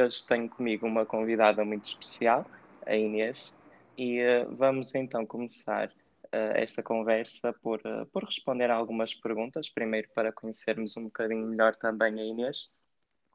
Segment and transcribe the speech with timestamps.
[0.00, 2.46] hoje tenho comigo uma convidada muito especial,
[2.86, 3.54] a Inês,
[3.96, 9.68] e uh, vamos então começar uh, esta conversa por, uh, por responder a algumas perguntas,
[9.68, 12.68] primeiro para conhecermos um bocadinho melhor também a Inês.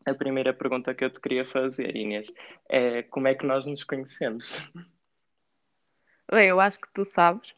[0.06, 2.32] A primeira pergunta que eu te queria fazer, Inês,
[2.70, 4.60] é como é que nós nos conhecemos?
[6.32, 7.56] Bem, eu acho que tu sabes.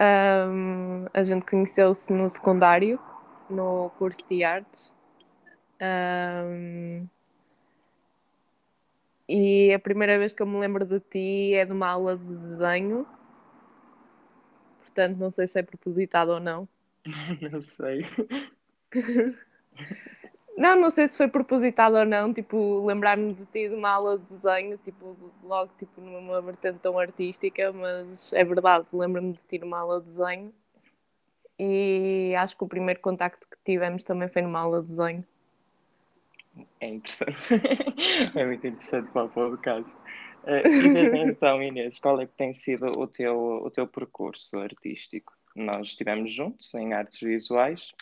[0.00, 2.98] Um, a gente conheceu-se no secundário,
[3.48, 4.92] no curso de artes.
[5.80, 7.06] Um,
[9.30, 12.36] e a primeira vez que eu me lembro de ti é de uma aula de
[12.36, 13.06] desenho.
[14.80, 16.68] Portanto, não sei se é propositado ou não.
[17.52, 18.04] não sei.
[20.56, 24.18] Não, não sei se foi propositado ou não, tipo, lembrar-me de ti de uma aula
[24.18, 29.58] de desenho, tipo, logo, tipo, numa vertente tão artística, mas é verdade, lembro-me de ti
[29.58, 30.52] numa aula de desenho
[31.62, 35.24] e acho que o primeiro contacto que tivemos também foi numa aula de desenho.
[36.80, 37.36] É interessante,
[38.34, 39.96] é muito interessante para o podcast.
[40.44, 44.58] Uh, e desde então, Inês, qual é que tem sido o teu, o teu percurso
[44.58, 45.32] artístico?
[45.54, 47.92] Nós estivemos juntos em artes visuais,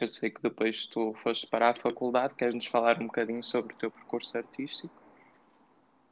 [0.00, 3.76] eu sei que depois tu foste para a faculdade, queres-nos falar um bocadinho sobre o
[3.78, 4.94] teu percurso artístico?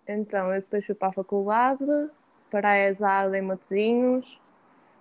[0.06, 1.84] Então, eu depois fui para a faculdade,
[2.50, 4.40] para a ESAD em Matosinhos,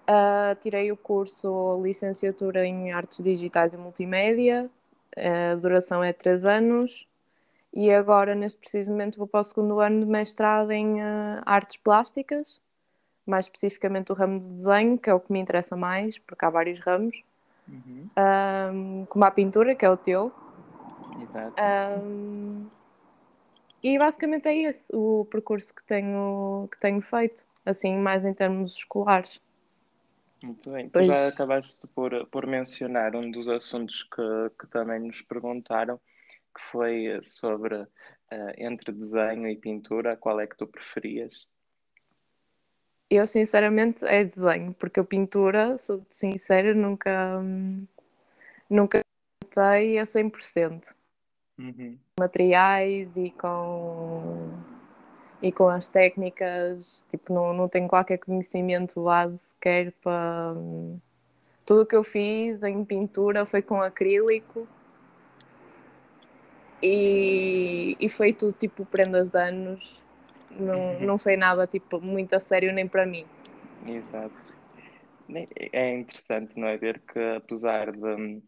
[0.10, 4.70] uh, tirei o curso Licenciatura em Artes Digitais e Multimédia,
[5.16, 7.08] a duração é 3 anos,
[7.74, 11.78] e agora, neste preciso momento, vou para o segundo ano de mestrado em uh, Artes
[11.78, 12.60] Plásticas,
[13.26, 16.50] mais especificamente o ramo de desenho, que é o que me interessa mais, porque há
[16.50, 17.24] vários ramos
[17.68, 18.10] uhum.
[18.74, 20.34] um, como a pintura, que é o teu.
[21.22, 21.56] Exato.
[22.04, 22.68] Um,
[23.82, 28.76] e basicamente é esse o percurso que tenho, que tenho feito, assim, mais em termos
[28.76, 29.40] escolares.
[30.44, 30.90] Muito bem.
[30.90, 31.08] Pois...
[31.08, 35.98] Tu já acabaste por, por mencionar um dos assuntos que, que também nos perguntaram,
[36.56, 37.88] que foi sobre uh,
[38.58, 41.48] entre desenho e pintura, qual é que tu preferias?
[43.10, 47.42] Eu, sinceramente, é desenho, porque a pintura, sou sincera, nunca,
[48.70, 49.02] nunca
[49.42, 50.96] tentei a 100%.
[51.60, 52.00] Uhum.
[52.18, 54.50] Materiais e com,
[55.42, 60.54] e com as técnicas, tipo, não, não tenho qualquer conhecimento base sequer para...
[61.66, 64.68] Tudo o que eu fiz em pintura foi com acrílico
[66.82, 70.04] e, e foi tudo tipo prendas de anos
[70.60, 71.00] não, uhum.
[71.02, 73.26] não foi nada tipo, muito a sério nem para mim.
[73.88, 74.34] Exato.
[75.72, 76.78] É interessante, não é?
[76.78, 78.42] Ver que apesar de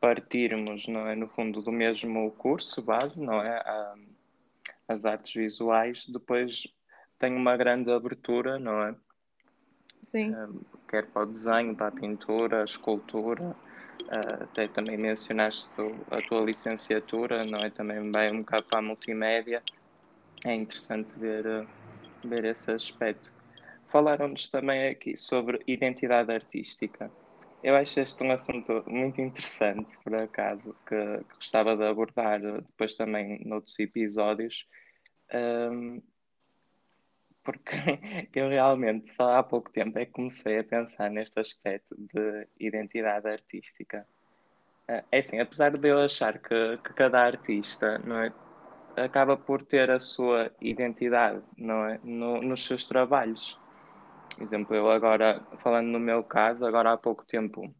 [0.00, 1.14] partirmos, não é?
[1.14, 3.62] No fundo, do mesmo curso base, não é?
[4.90, 6.66] As artes visuais, depois
[7.18, 8.94] tem uma grande abertura, não é?
[10.02, 10.34] Sim.
[10.88, 13.54] quer para o desenho, para a pintura, a escultura,
[14.08, 15.74] até também mencionaste
[16.10, 17.70] a tua licenciatura, não é?
[17.70, 19.62] Também vai um bocado para a multimédia
[20.44, 21.66] é interessante ver, eh,
[22.24, 23.32] ver esse aspecto.
[23.88, 27.10] Falaram-nos também aqui sobre identidade artística.
[27.62, 32.94] Eu acho este um assunto muito interessante, por acaso, que, que gostava de abordar depois
[32.94, 34.66] também noutros episódios,
[35.70, 36.00] um,
[37.44, 37.70] porque
[38.34, 43.28] eu realmente só há pouco tempo é que comecei a pensar neste aspecto de identidade
[43.28, 44.06] artística.
[44.88, 48.32] Eh, é assim, apesar de eu achar que, que cada artista não é,
[48.96, 52.00] acaba por ter a sua identidade, não é?
[52.02, 53.59] No, nos seus trabalhos.
[54.40, 57.72] Exemplo, eu agora, falando no meu caso, agora há pouco tempo,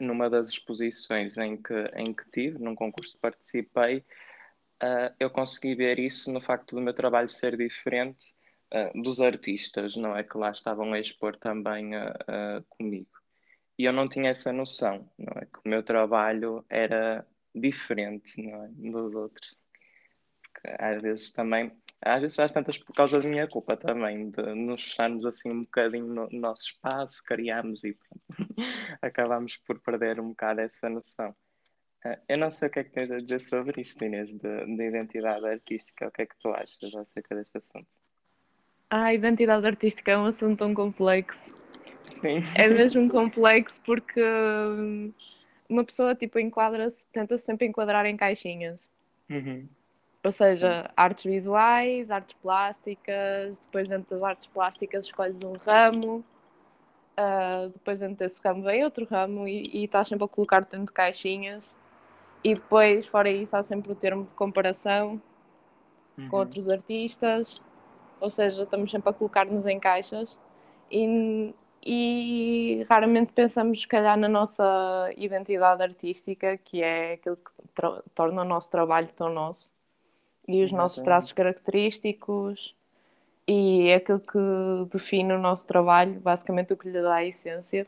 [0.00, 3.98] numa das exposições em que, em que tive, num concurso que participei,
[4.82, 8.34] uh, eu consegui ver isso no facto do meu trabalho ser diferente
[8.74, 10.24] uh, dos artistas, não é?
[10.24, 13.10] Que lá estavam a expor também uh, comigo.
[13.78, 15.46] E eu não tinha essa noção, não é?
[15.46, 18.68] Que o meu trabalho era diferente, não é?
[18.68, 19.58] Dos outros
[20.78, 21.72] às vezes também,
[22.06, 25.64] às vezes às tantas por causa da minha culpa também, de nos fecharmos assim um
[25.64, 27.96] bocadinho no nosso espaço, criamos e
[29.02, 31.34] acabamos por perder um bocado essa noção.
[32.04, 34.38] Uh, eu não sei o que é que tens a dizer sobre isto, Inês, de,
[34.38, 36.06] de identidade artística.
[36.06, 37.88] O que é que tu achas acerca deste assunto?
[38.88, 41.52] Ah, a identidade artística é um assunto tão complexo.
[42.06, 42.42] Sim.
[42.54, 45.12] É mesmo complexo porque hum,
[45.68, 48.88] uma pessoa tipo enquadra-se, tenta sempre enquadrar em caixinhas.
[49.28, 49.68] Uhum.
[50.26, 50.88] Ou seja, Sim.
[50.96, 56.24] artes visuais, artes plásticas, depois dentro das artes plásticas escolhes um ramo,
[57.16, 60.86] uh, depois dentro desse ramo vem outro ramo e, e estás sempre a colocar dentro
[60.86, 61.76] de caixinhas.
[62.42, 65.22] E depois, fora isso, há sempre o termo de comparação
[66.18, 66.28] uhum.
[66.28, 67.62] com outros artistas,
[68.18, 70.36] ou seja, estamos sempre a colocar-nos em caixas
[70.90, 77.52] e, e raramente pensamos, se calhar, na nossa identidade artística, que é aquilo que
[78.12, 79.75] torna o nosso trabalho tão nosso.
[80.48, 82.74] E os nossos traços característicos
[83.46, 84.38] e é aquilo que
[84.90, 87.86] define o nosso trabalho, basicamente o que lhe dá a essência.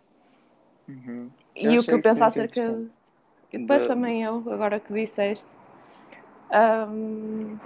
[0.88, 1.30] Uhum.
[1.54, 2.80] E o que eu penso acerca.
[3.52, 3.88] E depois de...
[3.88, 5.48] também eu, agora que disseste.
[6.50, 7.58] Um,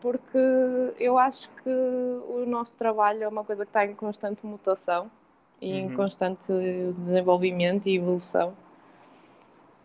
[0.00, 0.38] porque
[0.98, 5.10] eu acho que o nosso trabalho é uma coisa que está em constante mutação
[5.60, 5.78] e uhum.
[5.78, 6.52] em constante
[7.06, 8.54] desenvolvimento e evolução.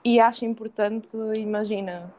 [0.04, 2.12] E acho importante, imagina,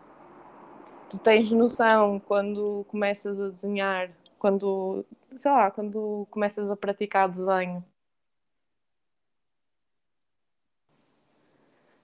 [1.10, 5.04] tu tens noção quando começas a desenhar, quando,
[5.38, 7.84] sei lá, quando começas a praticar desenho.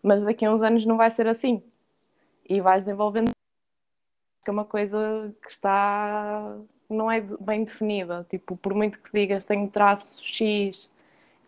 [0.03, 1.63] Mas daqui a uns anos não vai ser assim.
[2.49, 3.31] E vais desenvolvendo
[4.45, 6.59] que é uma coisa que está
[6.91, 8.27] não é bem definida.
[8.29, 10.91] Tipo, por muito que digas tenho traço X,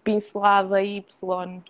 [0.03, 1.63] pincelada Y,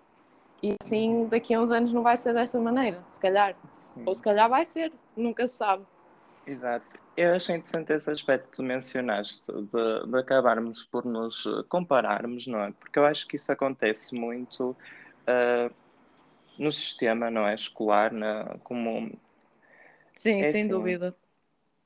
[0.64, 3.54] e assim daqui a uns anos não vai ser desta maneira, se calhar.
[3.74, 4.02] Sim.
[4.06, 5.84] Ou se calhar vai ser, nunca se sabe.
[6.46, 6.98] Exato.
[7.14, 12.60] Eu achei interessante esse aspecto que tu mencionaste, de, de acabarmos por nos compararmos, não
[12.60, 12.72] é?
[12.72, 15.74] Porque eu acho que isso acontece muito uh,
[16.58, 17.54] no sistema, não é?
[17.54, 19.12] Escolar, na, como
[20.14, 21.14] Sim, é sem assim, dúvida.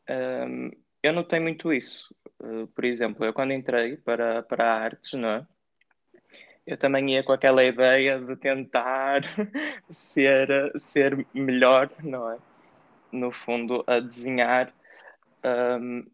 [0.08, 0.70] Um,
[1.02, 2.14] eu notei muito isso.
[2.40, 5.46] Uh, por exemplo, eu quando entrei para, para artes, não é?
[6.69, 9.23] Eu também ia com aquela ideia de tentar
[9.88, 12.37] ser, ser melhor, não é?
[13.11, 14.70] No fundo, a desenhar.
[15.43, 16.05] Um,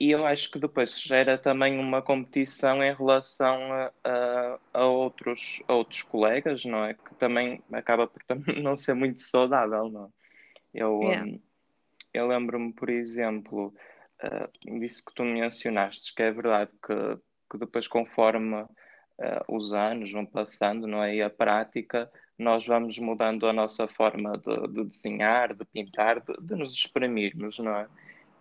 [0.00, 5.62] e eu acho que depois gera também uma competição em relação a, a, a, outros,
[5.68, 6.94] a outros colegas, não é?
[6.94, 8.20] Que também acaba por
[8.60, 10.08] não ser muito saudável, não é?
[10.74, 11.24] Eu, yeah.
[11.24, 11.40] um,
[12.12, 13.72] eu lembro-me, por exemplo,
[14.24, 17.18] uh, disso que tu mencionaste, que é verdade que,
[17.48, 18.66] que depois, conforme
[19.18, 21.16] uh, os anos vão passando, não é?
[21.16, 26.34] E a prática, nós vamos mudando a nossa forma de, de desenhar, de pintar, de,
[26.40, 27.88] de, nos exprimirmos, não é?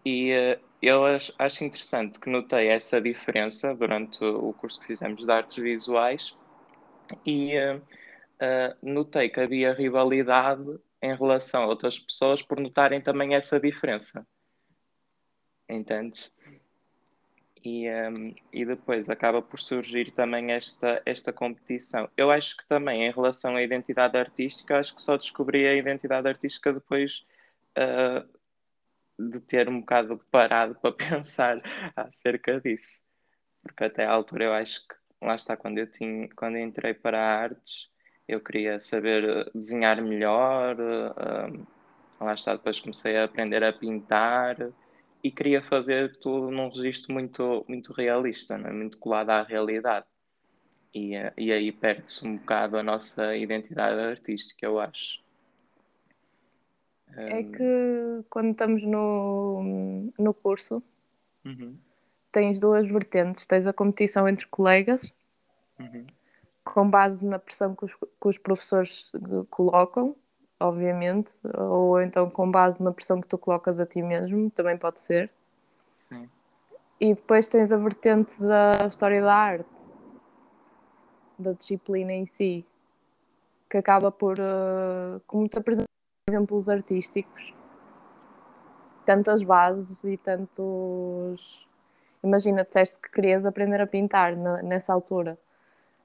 [0.06, 5.32] E uh, eu acho, interessante que notei essa diferença durante o curso que fizemos de
[5.32, 6.38] artes visuais
[7.26, 7.82] e uh,
[8.82, 14.26] notei que havia rivalidade em relação a outras pessoas por notarem também essa diferença.
[15.68, 16.32] Entendes?
[17.63, 22.10] E, um, e depois acaba por surgir também esta, esta competição.
[22.18, 26.28] Eu acho que também, em relação à identidade artística, acho que só descobri a identidade
[26.28, 27.24] artística depois
[27.78, 28.28] uh,
[29.30, 31.62] de ter um bocado parado para pensar
[31.96, 33.02] acerca disso.
[33.62, 36.96] Porque até à altura eu acho que, lá está, quando eu, tinha, quando eu entrei
[36.96, 37.92] para artes,
[38.28, 41.68] eu queria saber eh, desenhar melhor, uh,
[42.19, 44.58] lá está, depois comecei a aprender a pintar
[45.24, 48.72] e queria fazer tudo num registro muito, muito realista, é?
[48.72, 50.06] muito colado à realidade.
[50.94, 55.22] E, e aí perde-se um bocado a nossa identidade artística, eu acho.
[57.16, 60.82] É que quando estamos no, no curso,
[61.46, 61.78] uhum.
[62.32, 63.46] tens duas vertentes.
[63.46, 65.14] Tens a competição entre colegas,
[65.80, 66.06] uhum
[66.64, 69.12] com base na pressão que os, que os professores
[69.50, 70.16] colocam,
[70.62, 75.00] obviamente, ou então com base na pressão que tu colocas a ti mesmo, também pode
[75.00, 75.30] ser.
[75.92, 76.30] Sim.
[77.00, 79.86] E depois tens a vertente da história da arte,
[81.38, 82.66] da disciplina em si,
[83.69, 85.88] que acaba por, uh, como te apresenta
[86.30, 87.53] exemplos artísticos,
[89.06, 91.68] tantas bases e tantos.
[92.24, 95.38] Imagina, disseste que querias aprender a pintar na, nessa altura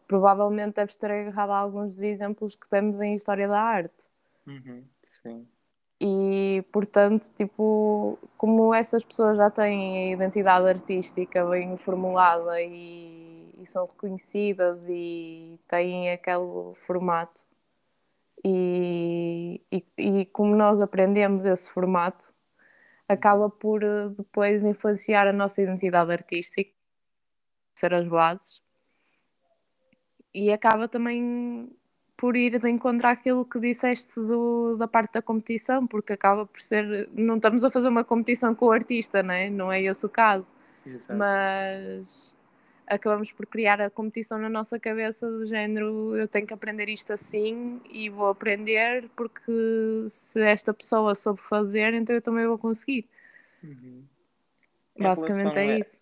[0.07, 4.09] provavelmente deves ter agarrado alguns exemplos que temos em História da Arte.
[4.47, 5.47] Uhum, sim.
[6.01, 13.67] E, portanto, tipo, como essas pessoas já têm a identidade artística bem formulada e, e
[13.67, 17.45] são reconhecidas e têm aquele formato,
[18.45, 22.33] e, e, e como nós aprendemos esse formato,
[23.09, 26.73] acaba por eh, depois influenciar a nossa identidade artística,
[27.75, 28.61] ser as bases,
[30.35, 31.71] e acaba também
[32.17, 36.61] por ir de encontrar aquilo que disseste do, da parte da competição, porque acaba por
[36.61, 37.09] ser.
[37.13, 39.51] Não estamos a fazer uma competição com o artista, né?
[39.51, 40.55] não é esse o caso.
[40.87, 41.15] Exato.
[41.15, 42.35] Mas
[42.87, 47.13] acabamos por criar a competição na nossa cabeça do género eu tenho que aprender isto
[47.13, 53.05] assim e vou aprender porque se esta pessoa soube fazer então eu também vou conseguir
[53.63, 54.05] uhum.
[54.97, 56.01] basicamente é isso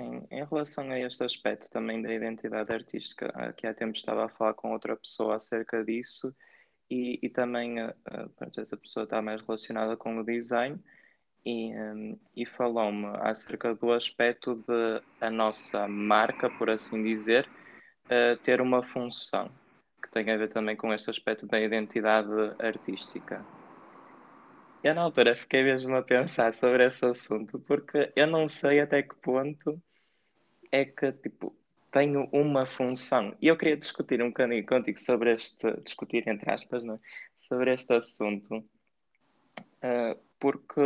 [0.00, 4.28] Sim, em relação a este aspecto também da identidade artística, aqui há tempo estava a
[4.30, 6.34] falar com outra pessoa acerca disso
[6.88, 7.94] e, e também uh,
[8.56, 10.80] essa pessoa está mais relacionada com o design
[11.44, 17.46] e, um, e falou-me acerca do aspecto de a nossa marca, por assim dizer,
[18.42, 19.50] ter uma função
[20.02, 23.44] que tem a ver também com este aspecto da identidade artística.
[24.82, 29.02] Eu na altura fiquei mesmo a pensar sobre esse assunto, porque eu não sei até
[29.02, 29.80] que ponto
[30.72, 31.54] é que, tipo,
[31.90, 33.34] tenho uma função.
[33.40, 36.98] E eu queria discutir um bocadinho contigo sobre este, discutir entre aspas, não é?
[37.38, 40.80] sobre este assunto, uh, porque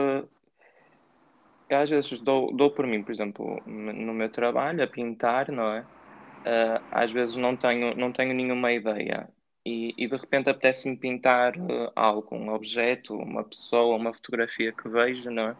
[1.68, 5.72] eu às vezes dou, dou por mim, por exemplo, no meu trabalho, a pintar, não
[5.72, 5.80] é?
[5.80, 9.28] Uh, às vezes não tenho, não tenho nenhuma ideia
[9.66, 14.88] e, e de repente apetece-me pintar uh, algo, um objeto, uma pessoa, uma fotografia que
[14.88, 15.56] vejo, não é?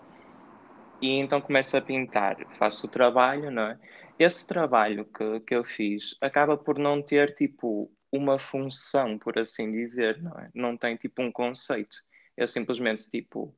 [1.01, 3.79] E então começo a pintar, faço o trabalho, não é?
[4.19, 9.73] Esse trabalho que, que eu fiz acaba por não ter tipo uma função, por assim
[9.73, 10.51] dizer, não é?
[10.55, 11.99] Não tem tipo um conceito.
[12.37, 13.55] Eu simplesmente tipo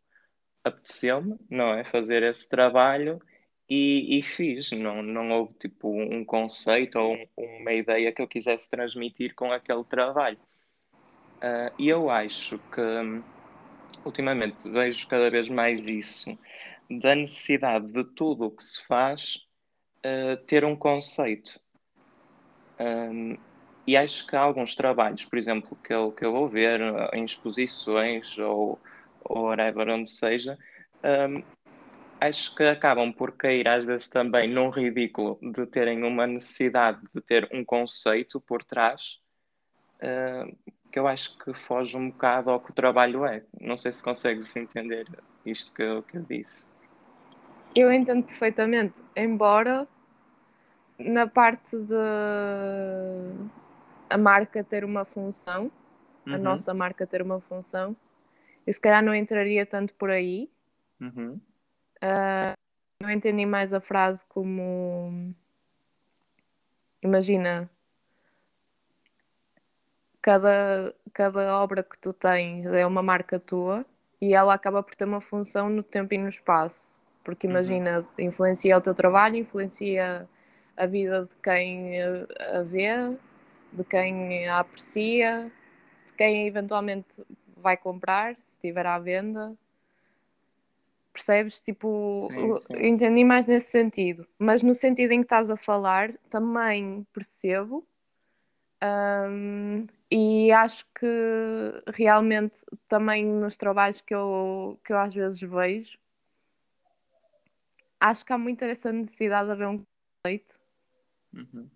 [0.64, 1.84] apeteceu-me, não é?
[1.84, 3.20] Fazer esse trabalho
[3.68, 4.72] e, e, fiz.
[4.72, 9.52] Não, não houve tipo um conceito ou um, uma ideia que eu quisesse transmitir com
[9.52, 10.38] aquele trabalho.
[11.36, 13.22] Uh, e eu acho que
[14.04, 16.36] ultimamente vejo cada vez mais isso
[16.90, 19.45] da necessidade de tudo o que se faz
[20.06, 21.58] uh, ter um conceito.
[22.78, 23.36] Um,
[23.86, 26.80] e acho que há alguns trabalhos, por exemplo, que eu, que eu vou ver
[27.16, 28.80] em exposições ou,
[29.22, 30.58] ou whatever, onde seja,
[31.04, 31.42] um,
[32.20, 37.20] acho que acabam por cair às vezes também num ridículo de terem uma necessidade de
[37.20, 39.20] ter um conceito por trás
[40.02, 40.56] uh,
[40.90, 43.44] que eu acho que foge um bocado ao que o trabalho é.
[43.60, 45.06] Não sei se consegues entender
[45.44, 46.68] isto que eu, que eu disse.
[47.76, 49.86] Eu entendo perfeitamente, embora
[50.98, 51.94] na parte de
[54.08, 55.70] a marca ter uma função,
[56.26, 56.34] uhum.
[56.34, 57.96] a nossa marca ter uma função,
[58.66, 60.50] eu se calhar não entraria tanto por aí.
[61.00, 61.40] Uhum.
[61.96, 62.56] Uh,
[63.00, 65.34] não entendi mais a frase como
[67.02, 67.70] imagina
[70.20, 73.86] cada, cada obra que tu tens é uma marca tua
[74.20, 76.98] e ela acaba por ter uma função no tempo e no espaço.
[77.22, 77.52] Porque uhum.
[77.52, 78.24] imagina, uhum.
[78.24, 80.28] influencia o teu trabalho, influencia
[80.76, 83.16] a vida de quem a vê,
[83.72, 85.50] de quem a aprecia,
[86.06, 87.24] de quem eventualmente
[87.56, 89.56] vai comprar, se estiver à venda.
[91.12, 91.60] Percebes?
[91.62, 92.86] Tipo, sim, sim.
[92.86, 94.26] entendi mais nesse sentido.
[94.38, 97.86] Mas no sentido em que estás a falar, também percebo.
[98.84, 105.98] Um, e acho que realmente também nos trabalhos que eu, que eu às vezes vejo,
[107.98, 109.84] acho que há muita essa necessidade de haver um
[110.22, 110.60] conceito.
[111.36, 111.68] Uhum.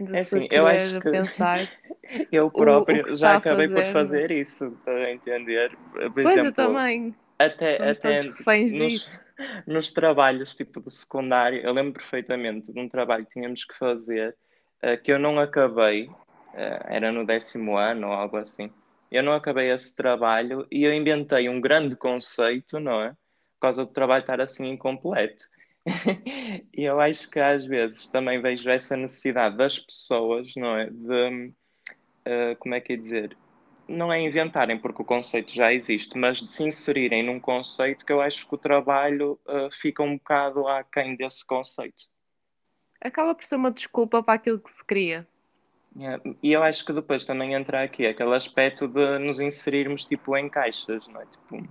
[0.00, 1.58] De é assim, eu acho que pensar
[2.30, 4.30] eu próprio o, o já acabei fazer, por fazer mas...
[4.30, 5.76] isso, para entender.
[5.92, 7.14] Por pois exemplo, eu também.
[7.38, 9.20] Até, Somos até todos nos, disso.
[9.66, 14.36] nos trabalhos tipo de secundário, eu lembro perfeitamente de um trabalho que tínhamos que fazer
[14.82, 18.70] uh, que eu não acabei, uh, era no décimo ano ou algo assim.
[19.10, 23.10] Eu não acabei esse trabalho e eu inventei um grande conceito, não é?
[23.10, 25.44] Por causa do trabalho estar assim incompleto.
[26.76, 30.90] e eu acho que às vezes também vejo essa necessidade das pessoas, não é?
[30.90, 31.52] De,
[32.26, 33.36] uh, como é que é dizer?
[33.88, 38.12] não é inventarem, porque o conceito já existe, mas de se inserirem num conceito que
[38.12, 42.04] eu acho que o trabalho uh, fica um bocado aquém desse conceito.
[43.00, 45.26] Acaba por ser uma desculpa para aquilo que se cria.
[45.96, 46.22] Yeah.
[46.42, 50.48] E eu acho que depois também entra aqui aquele aspecto de nos inserirmos tipo em
[50.48, 51.26] caixas, não é?
[51.26, 51.68] Tipo,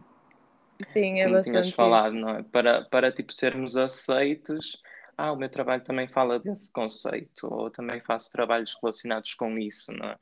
[0.82, 2.22] Sim, é como bastante tinhas falado, isso.
[2.22, 2.44] não é?
[2.44, 4.80] Para, para tipo sermos aceitos,
[5.18, 9.92] ah, o meu trabalho também fala desse conceito, ou também faço trabalhos relacionados com isso,
[9.92, 10.18] não é?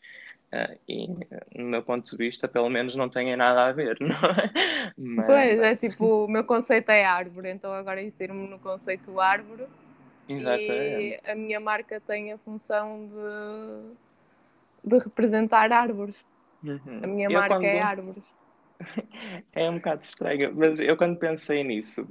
[0.53, 1.07] Uh, e,
[1.55, 4.93] no meu ponto de vista, pelo menos não tem nada a ver, não é?
[4.97, 5.25] Mas...
[5.25, 9.65] Pois, é tipo, o meu conceito é árvore, então agora insiro-me no conceito árvore
[10.29, 10.71] Exatamente.
[10.71, 16.25] e a minha marca tem a função de, de representar árvores.
[16.63, 17.01] Uhum.
[17.03, 17.65] A minha eu marca quando...
[17.65, 18.23] é árvores.
[19.53, 22.07] é um bocado estranho, mas eu quando pensei nisso,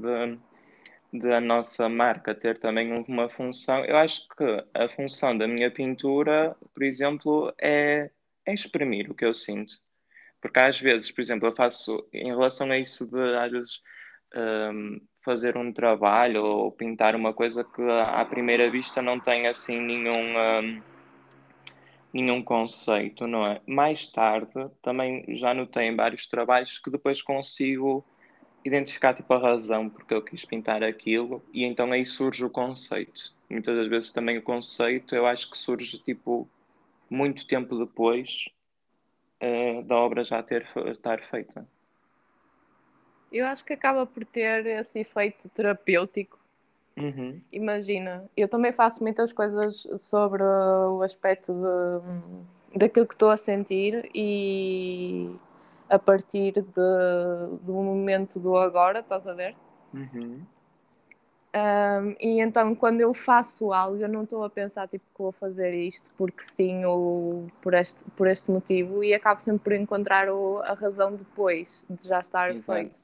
[1.12, 6.56] da nossa marca ter também uma função, eu acho que a função da minha pintura,
[6.73, 8.11] por exemplo, é
[8.47, 9.75] é exprimir o que eu sinto.
[10.40, 13.83] Porque às vezes, por exemplo, eu faço, em relação a isso de às vezes
[14.35, 19.80] um, fazer um trabalho ou pintar uma coisa que à primeira vista não tem assim
[19.80, 20.83] nenhum, um,
[22.14, 23.61] nenhum conceito, não é?
[23.66, 28.04] Mais tarde também já notei em vários trabalhos que depois consigo
[28.64, 33.35] identificar tipo a razão porque eu quis pintar aquilo e então aí surge o conceito.
[33.50, 36.49] Muitas das vezes também o conceito eu acho que surge tipo
[37.11, 38.49] muito tempo depois
[39.42, 41.66] uh, da obra já ter estar feita.
[43.33, 46.38] Eu acho que acaba por ter esse efeito terapêutico.
[46.96, 47.40] Uhum.
[47.52, 54.08] Imagina, eu também faço muitas coisas sobre o aspecto de, daquilo que estou a sentir
[54.14, 55.34] e
[55.88, 59.54] a partir de, do momento do agora, estás a ver?
[59.92, 60.40] Uhum.
[61.54, 65.30] Um, e então, quando eu faço algo, eu não estou a pensar tipo, que vou
[65.30, 70.28] fazer isto porque sim ou por este, por este motivo, e acabo sempre por encontrar
[70.28, 72.72] o, a razão depois de já estar Exato.
[72.72, 73.03] feito.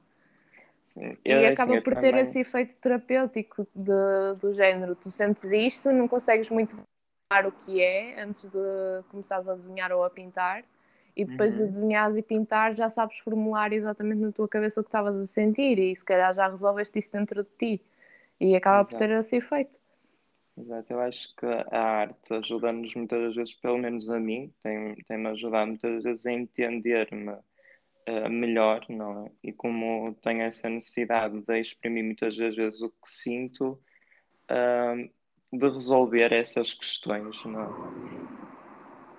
[0.95, 1.17] Sim.
[1.25, 2.23] e acaba assim, por ter também...
[2.23, 8.21] esse efeito terapêutico de, do género: tu sentes isto, não consegues muito o que é
[8.21, 10.65] antes de começares a desenhar ou a pintar,
[11.15, 11.67] e depois uhum.
[11.67, 15.27] de desenhares e pintar já sabes formular exatamente na tua cabeça o que estavas a
[15.27, 17.83] sentir, e se calhar já resolveste isso dentro de ti
[18.41, 18.91] e acaba Exato.
[18.91, 19.79] por ter esse efeito.
[20.59, 25.25] Exato, eu acho que a arte ajuda-nos muitas vezes, pelo menos a mim, tem-me tem
[25.29, 27.37] ajudado muitas vezes a entender-me
[28.09, 29.31] uh, melhor, não é?
[29.43, 33.79] E como tenho essa necessidade de exprimir muitas vezes o que sinto,
[34.51, 35.11] uh,
[35.53, 38.51] de resolver essas questões, não é?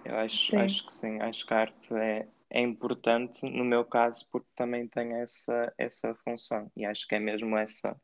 [0.04, 4.28] Eu acho, acho que sim, acho que a arte é, é importante no meu caso
[4.32, 7.96] porque também tem essa, essa função e acho que é mesmo essa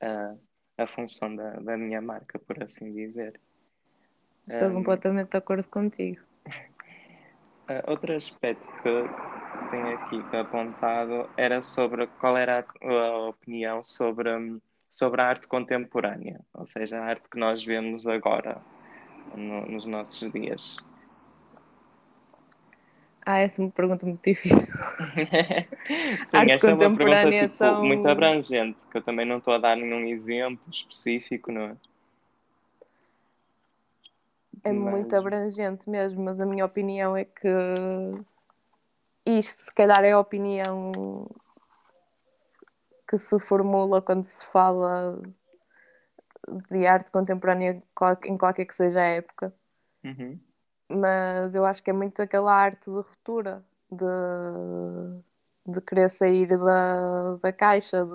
[0.00, 0.34] a,
[0.78, 3.38] a função da, da minha marca, por assim dizer.
[4.48, 6.22] Estou um, completamente de acordo contigo.
[7.86, 8.88] outro aspecto que
[9.70, 14.30] tenho aqui apontado era sobre qual era a, a opinião sobre,
[14.88, 18.60] sobre a arte contemporânea, ou seja, a arte que nós vemos agora
[19.34, 20.76] no, nos nossos dias.
[23.24, 24.58] Ah, essa é uma pergunta muito difícil.
[26.26, 27.84] Sim, Arte esta é uma pergunta tipo, tão...
[27.84, 31.76] muito abrangente, que eu também não estou a dar nenhum exemplo específico, não é?
[34.64, 34.90] É mas...
[34.90, 37.48] muito abrangente mesmo, mas a minha opinião é que
[39.26, 41.28] isto se calhar é a opinião
[43.08, 45.20] que se formula quando se fala
[46.70, 47.82] de arte contemporânea
[48.24, 49.54] em qualquer que seja a época.
[50.04, 50.38] Uhum
[50.90, 54.04] mas eu acho que é muito aquela arte de ruptura, de,
[55.72, 58.10] de querer sair da, da caixa, de...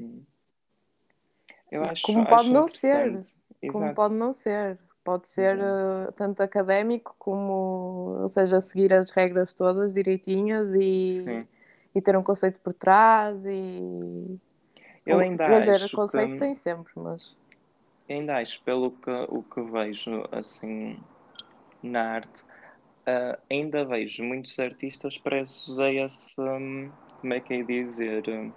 [0.00, 0.24] Uhum.
[1.88, 3.36] Acho, como pode não ser, Exato.
[3.70, 4.78] como pode não ser.
[5.06, 11.46] Pode ser uh, tanto académico como, ou seja, seguir as regras todas direitinhas e,
[11.94, 14.36] e ter um conceito por trás e
[15.06, 17.36] eu ainda Quer dizer, o conceito que, tem sempre, mas
[18.08, 20.98] ainda acho pelo que o que vejo assim
[21.82, 26.90] na arte, uh, ainda vejo muitos artistas presos a esse, um,
[27.20, 28.52] como é que é dizer, um,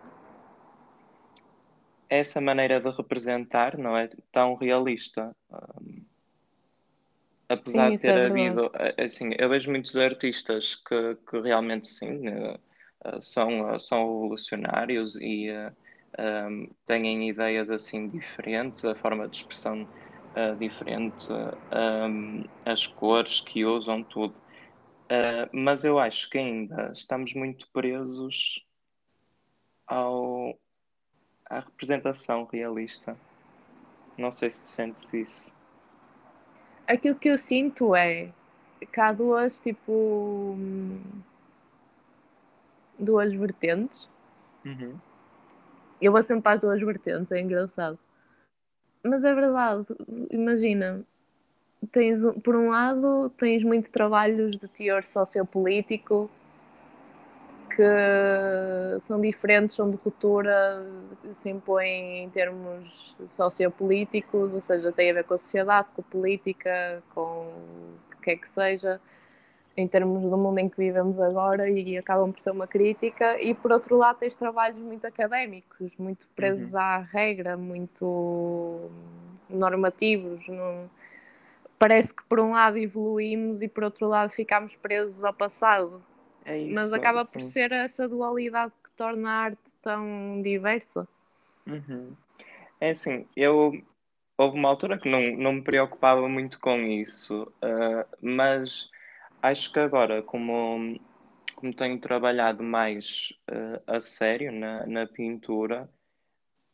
[2.09, 5.35] essa maneira de representar não é tão realista.
[5.51, 6.09] Um,
[7.49, 8.71] apesar sim, de ter é havido,
[9.03, 15.49] assim, eu vejo muitos artistas que, que realmente sim, uh, são, são revolucionários e
[16.17, 23.65] um, têm ideias assim diferentes, a forma de expressão uh, diferente, um, as cores que
[23.65, 24.35] usam, tudo.
[25.12, 28.65] Uh, mas eu acho que ainda estamos muito presos
[29.88, 30.59] ao,
[31.49, 33.17] à representação realista.
[34.17, 35.59] Não sei se tu sentes isso.
[36.89, 38.32] Aquilo que eu sinto é
[38.91, 40.58] que há duas, tipo.
[42.97, 44.10] duas vertentes.
[44.65, 44.97] Uhum.
[46.02, 47.99] Eu vou sempre para as duas vertentes, é engraçado.
[49.04, 49.86] Mas é verdade,
[50.32, 51.06] imagina,
[51.91, 56.30] tens, por um lado, tens muito trabalhos de teor sociopolítico
[57.80, 60.86] que são diferentes, são de ruptura,
[61.32, 66.04] se impõem em termos sociopolíticos, ou seja, tem a ver com a sociedade, com a
[66.04, 69.00] política, com o que quer que seja
[69.78, 73.54] em termos do mundo em que vivemos agora e acabam por ser uma crítica e
[73.54, 76.80] por outro lado tens trabalhos muito académicos, muito presos uhum.
[76.80, 78.92] à regra, muito
[79.50, 80.89] normativos, não...
[81.78, 86.04] parece que por um lado evoluímos e por outro lado ficamos presos ao passado.
[86.45, 91.08] É isso, Mas acaba por ser essa dualidade que torna a arte tão diversa.
[91.67, 92.15] Uhum.
[92.80, 93.73] É assim, eu
[94.38, 98.89] houve uma altura que não, não me preocupava muito com isso, uh, mas
[99.41, 100.97] acho que agora, como,
[101.56, 105.89] como tenho trabalhado mais uh, a sério na, na pintura,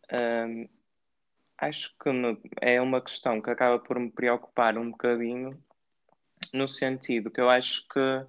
[0.05, 0.69] uh,
[1.57, 5.59] acho que me, é uma questão que acaba por me preocupar um bocadinho,
[6.53, 8.25] no sentido que eu acho que,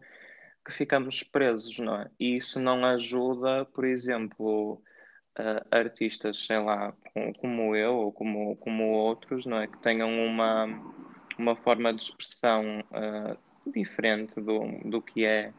[0.67, 2.11] que ficamos presos, não é?
[2.19, 4.83] E isso não ajuda, por exemplo,
[5.39, 6.93] uh, artistas, sei lá,
[7.39, 9.69] como eu ou como, como outros, não é?
[9.69, 10.67] Que tenham uma,
[11.39, 15.53] uma forma de expressão uh, diferente do, do que é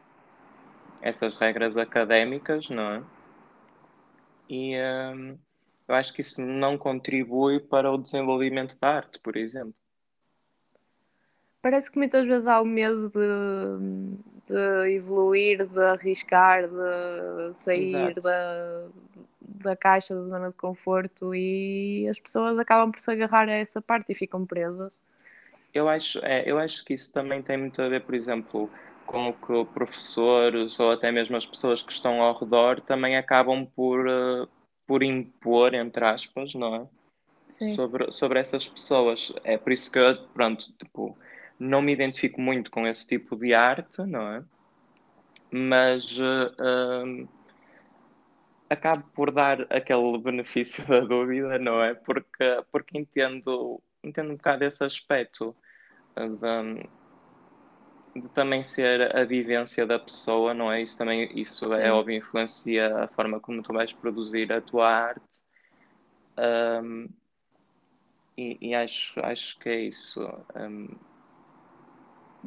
[1.00, 3.02] essas regras académicas, não é?
[4.50, 4.76] E
[5.14, 5.38] hum,
[5.88, 9.74] eu acho que isso não contribui para o desenvolvimento da arte, por exemplo.
[11.68, 18.86] Parece que muitas vezes há o medo de, de evoluir, de arriscar, de sair da,
[19.42, 23.82] da caixa da zona de conforto e as pessoas acabam por se agarrar a essa
[23.82, 24.98] parte e ficam presas.
[25.74, 28.70] Eu acho, é, eu acho que isso também tem muito a ver, por exemplo,
[29.04, 33.66] com o que professores ou até mesmo as pessoas que estão ao redor também acabam
[33.66, 34.48] por, uh,
[34.86, 36.86] por impor, entre aspas, não é?
[37.74, 39.32] Sobre, sobre essas pessoas.
[39.44, 40.00] É por isso que,
[40.32, 41.14] pronto, tipo,
[41.58, 44.44] não me identifico muito com esse tipo de arte, não é?
[45.50, 47.28] Mas uh,
[48.68, 51.94] acabo por dar aquele benefício da dúvida, não é?
[51.94, 55.56] Porque, porque entendo, entendo um bocado esse aspecto
[56.16, 60.82] de, de também ser a vivência da pessoa, não é?
[60.82, 61.82] Isso também, isso é Sim.
[61.82, 65.42] é óbvio, influencia a forma como tu vais produzir a tua arte.
[66.38, 67.08] Um,
[68.36, 70.20] e, e, acho, acho que é isso.
[70.54, 70.88] Um,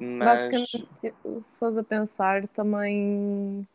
[0.01, 0.45] mas...
[0.45, 3.67] Basicamente, se fores a pensar, também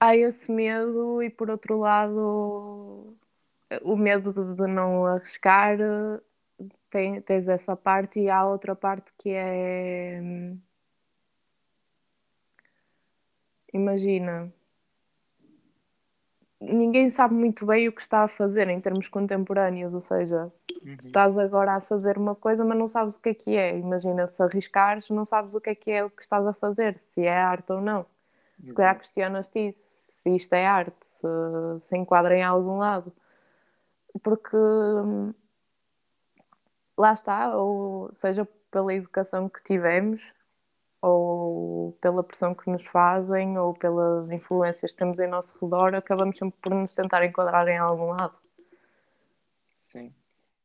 [0.00, 3.14] há esse medo, e por outro lado,
[3.82, 5.78] o medo de, não arriscar,
[6.88, 10.22] tem, tens essa parte, e há outra parte que é.
[13.72, 14.50] Imagina,
[16.60, 20.96] ninguém sabe muito bem o que está a fazer em termos contemporâneos, ou seja, uhum.
[21.00, 23.78] estás agora a fazer uma coisa, mas não sabes o que é que é.
[23.78, 26.98] Imagina se arriscares, não sabes o que é que é o que estás a fazer,
[26.98, 28.06] se é arte ou não.
[28.64, 29.00] Se calhar uhum.
[29.00, 31.26] questionas-te isso, se isto é arte, se,
[31.82, 33.12] se enquadra em algum lado.
[34.22, 35.34] Porque hum,
[36.96, 40.32] lá está, ou seja pela educação que tivemos,
[41.06, 46.36] ou pela pressão que nos fazem, ou pelas influências que temos em nosso redor, acabamos
[46.36, 48.36] sempre por nos tentar enquadrar em algum lado.
[49.82, 50.12] Sim,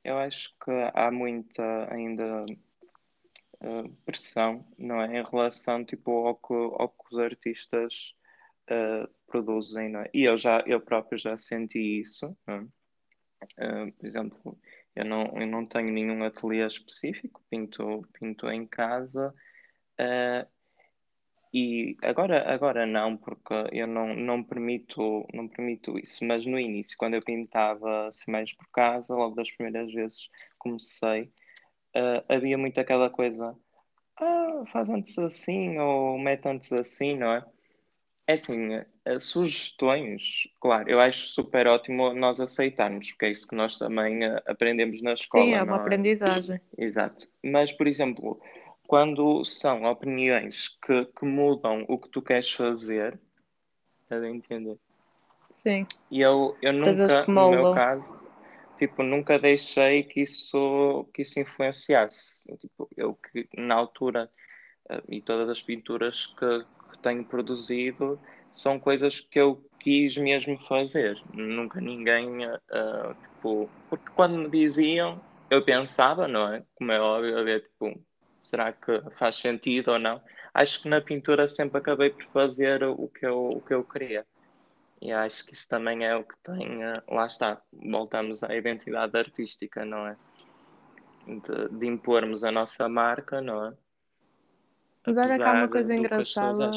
[0.03, 5.19] eu acho que há muita ainda uh, pressão, não é?
[5.19, 8.15] Em relação tipo, ao, que, ao que os artistas
[8.69, 10.09] uh, produzem, não é?
[10.11, 14.57] E eu, já, eu próprio já senti isso, uh, por exemplo,
[14.95, 19.33] eu não, eu não tenho nenhum ateliê específico, pinto, pinto em casa.
[19.99, 20.47] Uh,
[21.53, 26.23] e agora, agora não, porque eu não, não, permito, não permito isso.
[26.23, 31.23] Mas no início, quando eu pintava assim, mais por casa, logo das primeiras vezes comecei,
[31.95, 33.53] uh, havia muito aquela coisa,
[34.17, 37.45] ah, faz antes assim, ou mete antes assim, não é?
[38.27, 43.55] É assim, uh, sugestões, claro, eu acho super ótimo nós aceitarmos, porque é isso que
[43.55, 45.43] nós também uh, aprendemos na escola.
[45.43, 45.79] Sim, é uma é?
[45.81, 46.61] aprendizagem.
[46.77, 47.27] Exato.
[47.43, 48.39] Mas, por exemplo,
[48.91, 53.17] quando são opiniões que, que mudam o que tu queres fazer,
[54.03, 54.77] estás a entender?
[55.49, 55.87] Sim.
[56.11, 58.19] E eu, eu nunca, no meu caso,
[58.77, 62.43] tipo, nunca deixei que isso, que isso influenciasse.
[62.57, 64.29] Tipo, eu que na altura,
[64.89, 66.65] uh, e todas as pinturas que,
[67.01, 68.19] tenho produzido
[68.51, 71.17] são coisas que eu quis mesmo fazer.
[71.33, 76.61] Nunca ninguém, uh, tipo, porque quando me diziam, eu pensava, não é?
[76.75, 77.97] Como é óbvio, a ver, tipo,
[78.43, 80.21] será que faz sentido ou não?
[80.53, 84.25] Acho que na pintura sempre acabei por fazer o que eu, o que eu queria.
[85.01, 89.17] E acho que isso também é o que tem, uh, lá está, voltamos à identidade
[89.17, 90.15] artística, não é?
[91.25, 93.73] De, de impormos a nossa marca, não é?
[95.05, 96.71] Mas olha que há uma coisa engraçada.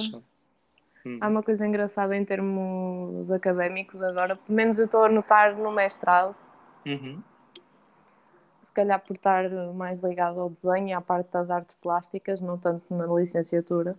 [1.05, 1.19] Hum.
[1.21, 5.71] Há uma coisa engraçada em termos académicos agora, pelo menos eu estou a notar no
[5.71, 6.35] mestrado.
[6.87, 7.23] Uhum.
[8.65, 12.57] Se calhar por estar mais ligado ao desenho e à parte das artes plásticas, não
[12.57, 13.95] tanto na licenciatura.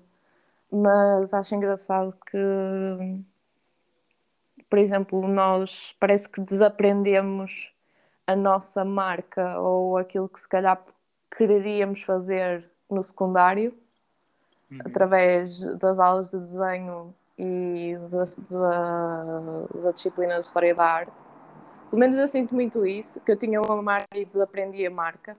[0.72, 3.24] Mas acho engraçado que,
[4.68, 7.72] por exemplo, nós parece que desaprendemos
[8.26, 10.82] a nossa marca ou aquilo que se calhar
[11.38, 13.72] quereríamos fazer no secundário
[14.72, 14.80] uhum.
[14.84, 21.35] através das aulas de desenho e da, da, da, disciplina de História da Arte.
[21.96, 25.38] Pelo menos eu sinto muito isso, que eu tinha uma marca e desaprendi a marca.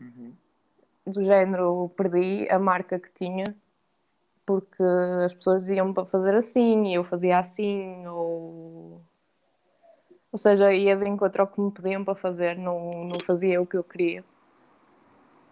[0.00, 0.32] Uhum.
[1.06, 3.44] Do género, perdi a marca que tinha,
[4.46, 4.82] porque
[5.22, 9.02] as pessoas diziam para fazer assim e eu fazia assim, ou...
[10.32, 13.66] Ou seja, ia de encontro ao que me pediam para fazer, não, não fazia o
[13.66, 14.24] que eu queria.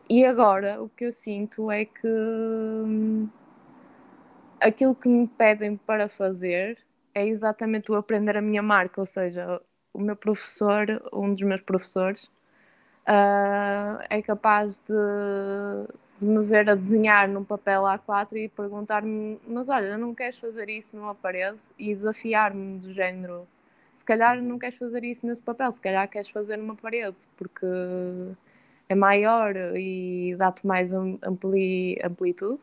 [0.08, 3.28] E agora o que eu sinto é que hum,
[4.58, 6.78] aquilo que me pedem para fazer
[7.14, 9.60] é exatamente o aprender a minha marca, ou seja,
[9.92, 12.24] o meu professor, um dos meus professores,
[13.06, 14.94] uh, é capaz de,
[16.20, 20.68] de, me ver a desenhar num papel A4 e perguntar-me: Mas olha, não queres fazer
[20.68, 21.58] isso numa parede?
[21.78, 23.46] E desafiar-me do género:
[23.94, 27.66] Se calhar não queres fazer isso nesse papel, se calhar queres fazer numa parede, porque
[28.88, 32.60] é maior e dá-te mais ampli, amplitude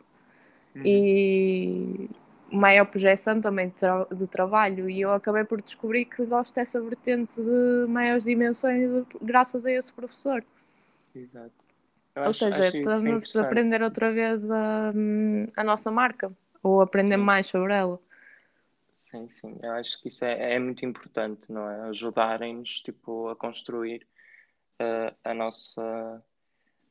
[0.75, 0.81] uhum.
[0.83, 2.09] e
[2.55, 6.81] maior projeção também de, tra de, trabalho e eu acabei por descobrir que gosto dessa
[6.81, 10.43] vertente de maiores dimensões graças a esse professor.
[11.13, 11.51] Exato.
[12.15, 14.93] Eu ou acho, seja, estamos a aprender outra vez a,
[15.55, 16.31] a nossa marca
[16.63, 17.23] ou aprender sim.
[17.23, 17.99] mais sobre ela.
[18.95, 21.89] Sim, sim, eu acho que isso é, é muito importante, não é?
[21.89, 24.07] Ajudarem-nos tipo, a construir
[24.81, 26.23] uh, a nossa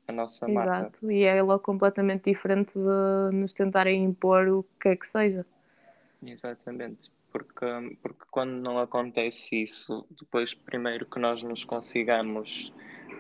[0.07, 0.53] a nossa Exato.
[0.53, 0.81] marca.
[0.81, 5.47] Exato, e é logo completamente diferente de nos tentarem impor o que é que seja.
[6.27, 7.67] Exatamente, porque,
[8.03, 12.73] porque quando não acontece isso, depois primeiro que nós nos consigamos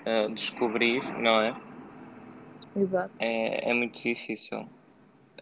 [0.07, 1.55] uh, descobrir, não é?
[2.77, 3.15] Exato.
[3.21, 4.69] É, é muito difícil.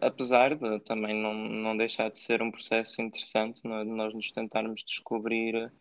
[0.01, 3.83] Apesar de também não, não deixar de ser um processo interessante, não é?
[3.83, 5.71] de nós nos tentarmos descobrir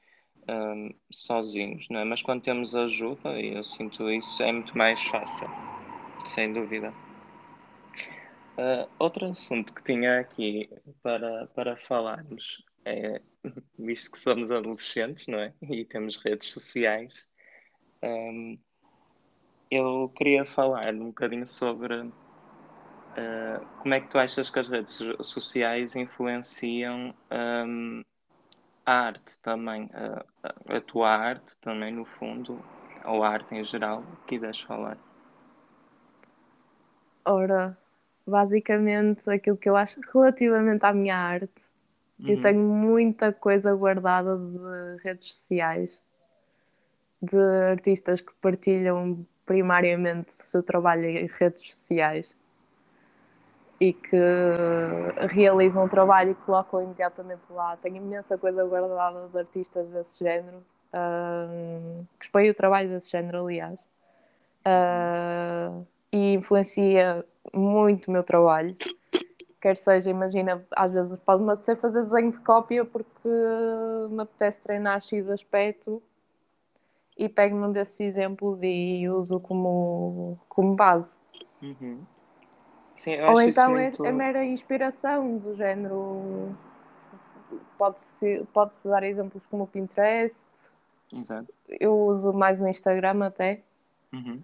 [0.49, 2.05] um, sozinhos, não é?
[2.05, 5.49] Mas quando temos ajuda, e eu sinto isso, é muito mais fácil,
[6.27, 6.93] sem dúvida.
[8.59, 10.69] Uh, outro assunto que tinha aqui
[11.03, 13.21] para, para falarmos é,
[13.79, 15.53] visto que somos adolescentes, não é?
[15.63, 17.29] E temos redes sociais,
[18.03, 18.57] um,
[19.71, 22.13] eu queria falar um bocadinho sobre uh,
[23.81, 28.03] como é que tu achas que as redes sociais influenciam um,
[28.85, 30.25] a arte também, a,
[30.77, 32.63] a, tua arte também, no fundo,
[33.05, 34.99] ou a arte em geral, quiseres falar?
[37.25, 37.79] Ora,
[38.27, 41.65] basicamente aquilo que eu acho relativamente à minha arte,
[42.21, 42.29] uhum.
[42.29, 46.01] eu tenho muita coisa guardada de redes sociais,
[47.21, 47.39] de
[47.71, 52.35] artistas que partilham primariamente o seu trabalho em redes sociais
[53.83, 54.17] e que
[55.29, 57.77] realizam um trabalho e colocam imediatamente lá.
[57.79, 60.59] Tenho imensa coisa guardada de artistas desse género,
[60.95, 63.81] uh, que expõem o trabalho desse género, aliás,
[64.65, 68.75] uh, e influencia muito o meu trabalho.
[69.61, 73.29] Quer seja, imagina, às vezes pode-me apetecer fazer desenho de cópia porque
[74.11, 76.03] me apetece treinar X aspecto
[77.17, 81.17] e pego num desses exemplos e uso como, como base.
[81.63, 82.01] Uhum.
[82.97, 84.05] Sim, Ou então é, muito...
[84.05, 86.57] é, mera inspiração do género.
[87.79, 90.49] Pode-se pode -se dar exemplos como o Pinterest.
[91.13, 91.53] Exato.
[91.69, 93.63] Eu uso mais o Instagram até.
[94.13, 94.43] Uhum.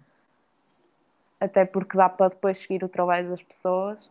[1.40, 4.11] Até porque dá para depois seguir o trabalho das pessoas.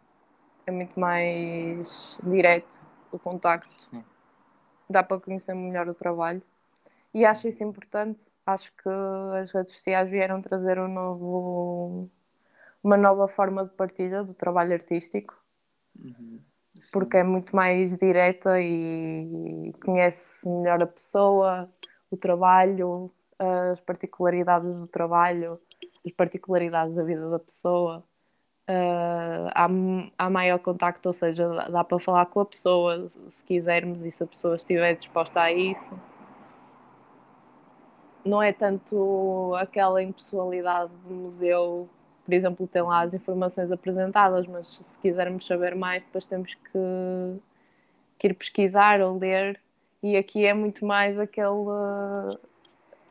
[0.66, 3.72] É muito mais direto o contacto.
[3.72, 4.04] Sim.
[4.90, 6.42] Dá para conhecer melhor o trabalho.
[7.14, 8.32] E acho isso importante.
[8.46, 8.90] Acho que
[9.42, 12.10] as redes sociais vieram trazer um novo
[12.84, 15.36] uma nova forma de partilha do trabalho artístico,
[16.00, 16.40] uhum.
[16.92, 21.70] porque é muito mais direta e conhece melhor a pessoa,
[22.10, 25.60] o trabalho, as particularidades do trabalho,
[26.08, 28.04] as particularidades da vida da pessoa.
[28.70, 29.68] Uh, há,
[30.18, 34.24] há maior contacto, ou seja, dá para falar com a pessoa se quisermos e se
[34.24, 35.98] a pessoa estiver disposta a isso.
[38.26, 41.90] Não é tanto aquela impessoalidade do museu
[42.28, 47.40] por exemplo, tem lá as informações apresentadas, mas se quisermos saber mais, depois temos que,
[48.20, 49.58] que ir pesquisar ou ler.
[50.04, 51.64] E aqui é muito mais aquele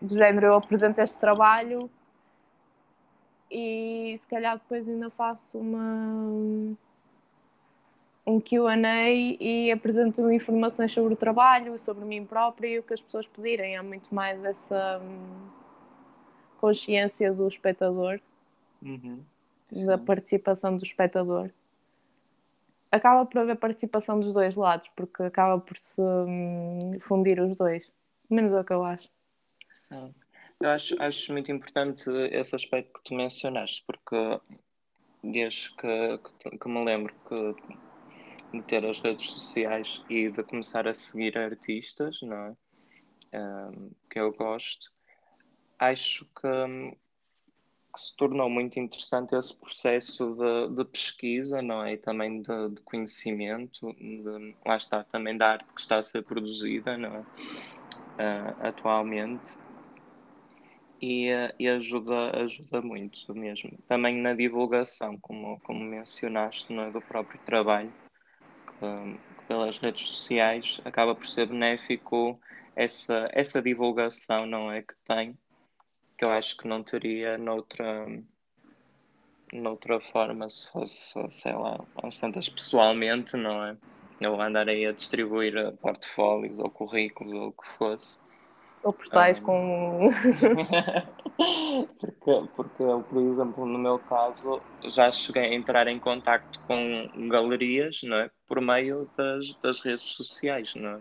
[0.02, 1.90] do género: eu apresento este trabalho
[3.50, 6.76] e se calhar depois ainda faço uma
[8.26, 13.00] um Q&A e apresento informações sobre o trabalho, sobre mim própria e o que as
[13.00, 13.76] pessoas pedirem.
[13.76, 15.48] Há muito mais essa hum,
[16.58, 18.20] consciência do espectador
[18.82, 19.22] uhum.
[19.86, 21.50] da participação do espectador.
[22.90, 27.88] Acaba por haver participação dos dois lados, porque acaba por se hum, fundir os dois.
[28.28, 29.08] Menos é o que eu acho.
[29.72, 30.12] Sim.
[30.60, 34.40] Eu acho, acho muito importante esse aspecto que tu mencionaste, porque
[35.22, 40.88] desde que, que, que me lembro que de ter as redes sociais e de começar
[40.88, 42.56] a seguir artistas, não é?
[43.34, 44.90] Um, que eu gosto,
[45.78, 46.96] acho que
[47.96, 51.94] que se tornou muito interessante esse processo de, de pesquisa, não é?
[51.94, 56.22] E também de, de conhecimento, de, lá está, também da arte que está a ser
[56.22, 57.20] produzida, não é?
[57.20, 59.56] Uh, atualmente.
[61.00, 63.76] E, uh, e, ajuda, ajuda muito mesmo.
[63.86, 66.90] Também na divulgação, como, como mencionaste, não é?
[66.90, 67.92] do próprio trabalho,
[68.66, 72.40] que, pelas redes sociais acaba por ser benéfico
[72.74, 74.82] essa, essa divulgação, não é?
[74.82, 75.36] Que tem
[76.16, 78.06] que eu acho que não teria noutra,
[79.52, 83.76] noutra forma se fosse, sei lá, às tantas pessoalmente, não é?
[84.18, 88.18] Eu andar aí a distribuir portfólios ou currículos ou o que fosse.
[88.86, 89.42] Ou postais um...
[89.42, 90.10] com.
[91.98, 97.28] porque, porque eu, por exemplo, no meu caso, já cheguei a entrar em contato com
[97.28, 98.30] galerias não é?
[98.46, 101.00] por meio das, das redes sociais, não é?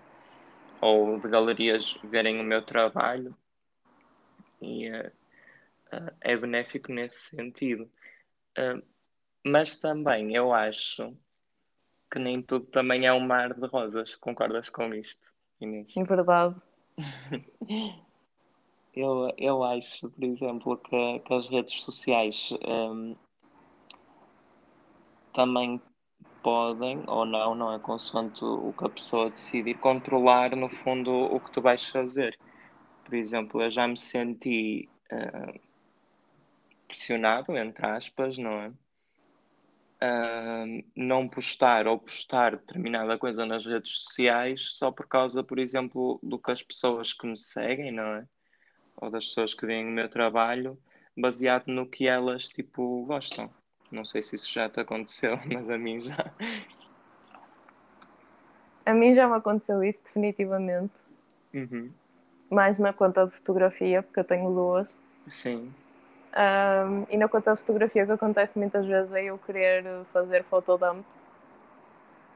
[0.82, 3.36] ou de galerias verem o meu trabalho
[4.62, 5.08] e uh,
[5.94, 7.84] uh, é benéfico nesse sentido.
[8.58, 8.84] Uh,
[9.44, 11.16] mas também eu acho
[12.12, 14.16] que nem tudo também é um mar de rosas.
[14.16, 15.96] Concordas com isto, Inês?
[15.98, 16.56] É verdade.
[18.94, 23.16] eu, eu acho, por exemplo, que, que as redes sociais um,
[25.34, 25.82] também
[26.42, 31.40] podem ou não, não é consoante o que a pessoa decidir, controlar no fundo o
[31.40, 32.38] que tu vais fazer.
[33.04, 35.60] Por exemplo, eu já me senti uh,
[36.88, 38.72] pressionado, entre aspas, não é?
[40.06, 46.20] Uh, não postar ou postar determinada coisa nas redes sociais só por causa, por exemplo,
[46.22, 48.28] do que as pessoas que me seguem, não é?
[48.98, 50.78] Ou das pessoas que veem o meu trabalho,
[51.18, 53.50] baseado no que elas, tipo, gostam.
[53.92, 56.32] Não sei se isso já te aconteceu, mas a mim já.
[58.86, 60.94] A mim já me aconteceu isso, definitivamente.
[61.54, 61.92] Uhum.
[62.52, 64.88] Mais na conta de fotografia, porque eu tenho duas.
[65.30, 65.74] Sim.
[66.36, 70.44] Um, e na conta de fotografia o que acontece muitas vezes é eu querer fazer
[70.44, 71.26] fotodumps.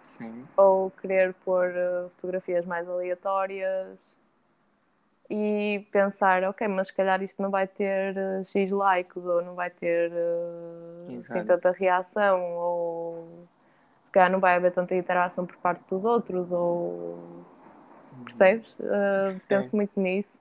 [0.02, 0.48] Sim.
[0.56, 4.00] Ou querer pôr uh, fotografias mais aleatórias
[5.30, 9.54] e pensar, ok, mas se calhar isto não vai ter uh, X likes ou não
[9.54, 13.48] vai ter uh, assim, tanta reação ou
[14.06, 17.20] se calhar não vai haver tanta interação por parte dos outros ou
[18.14, 18.24] uhum.
[18.24, 18.72] percebes?
[18.80, 20.40] Uh, penso muito nisso.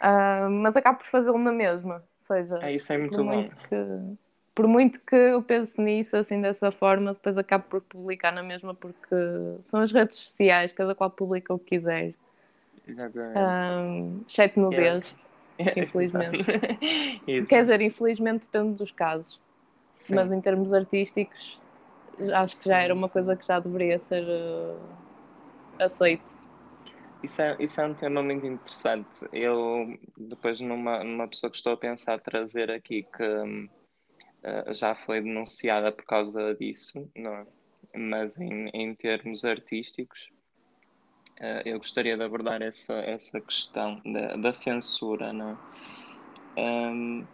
[0.00, 2.02] Uh, mas acabo por fazê-lo na mesma
[2.34, 3.62] seja, é, isso é muito por muito bom.
[3.68, 4.16] que
[4.54, 8.74] por muito que eu pense nisso assim dessa forma, depois acabo por publicar na mesma
[8.74, 9.16] porque
[9.62, 12.14] são as redes sociais, cada qual publica o que quiser.
[12.86, 13.38] Exatamente.
[13.38, 15.14] Um, exceto nudez,
[15.58, 15.80] é.
[15.80, 16.44] infelizmente.
[17.48, 19.40] Quer dizer, infelizmente depende dos casos.
[19.94, 20.14] Sim.
[20.14, 21.60] Mas em termos artísticos,
[22.34, 24.78] acho que já era uma coisa que já deveria ser uh,
[25.78, 26.39] aceite.
[27.22, 29.28] Isso é, isso é um tema muito interessante.
[29.32, 35.20] Eu, depois, numa, numa pessoa que estou a pensar trazer aqui, que uh, já foi
[35.20, 37.46] denunciada por causa disso, não é?
[37.94, 40.30] mas em, em termos artísticos,
[41.40, 45.58] uh, eu gostaria de abordar essa, essa questão da, da censura, não é?
[46.60, 47.26] Um,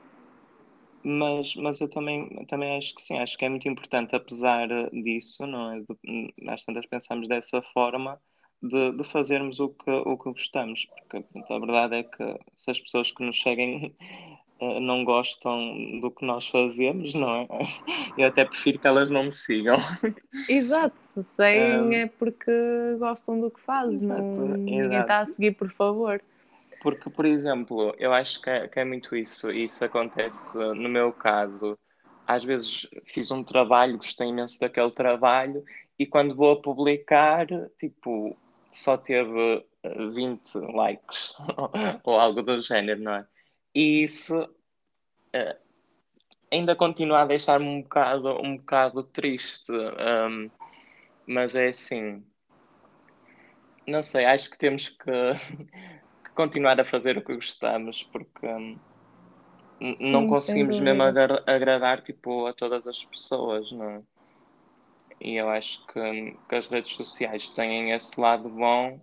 [1.03, 5.47] mas, mas eu também, também acho que sim, acho que é muito importante, apesar disso,
[5.47, 5.81] não é?
[5.81, 8.21] De, nós tantas pensamos dessa forma,
[8.63, 12.71] de, de, fazermos o que, o que gostamos, porque pronto, a verdade é que se
[12.71, 13.95] as pessoas que nos seguem
[14.61, 17.47] uh, não gostam do que nós fazemos, não é?
[18.17, 19.77] Eu até prefiro que elas não me sigam.
[20.49, 22.53] Exato, se seguem um, é porque
[22.99, 26.21] gostam do que fazes, exato, não, ninguém está a seguir por favor.
[26.81, 30.89] Porque, por exemplo, eu acho que é, que é muito isso, e isso acontece no
[30.89, 31.77] meu caso.
[32.27, 35.65] Às vezes fiz um trabalho, gostei imenso daquele trabalho,
[35.99, 37.47] e quando vou a publicar,
[37.79, 38.37] tipo,
[38.71, 39.65] só teve
[40.15, 41.35] 20 eh, likes
[42.05, 43.27] ou algo do género, não é?
[43.75, 45.59] E isso uh,
[46.51, 50.51] ainda continua a deixar-me um bocado, um bocado triste, um,
[51.27, 52.25] mas é assim.
[53.87, 55.05] Não sei, acho que temos que,
[56.25, 58.79] que continuar a fazer o que gostamos, porque um,
[59.95, 64.03] Sim, não conseguimos mesmo agradar tipo, a todas as pessoas, não é?
[65.21, 69.01] E eu acho que, que as redes sociais têm esse lado bom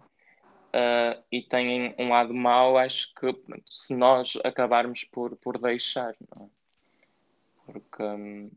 [0.74, 3.36] uh, e têm um lado mau, acho que
[3.70, 6.50] se nós acabarmos por, por deixar, não é?
[7.66, 8.52] Porque um,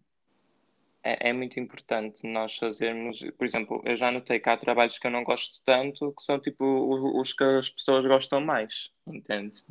[1.03, 5.07] é, é, muito importante nós fazermos, por exemplo, eu já notei que há trabalhos que
[5.07, 9.63] eu não gosto tanto, que são tipo os, os que as pessoas gostam mais, entende?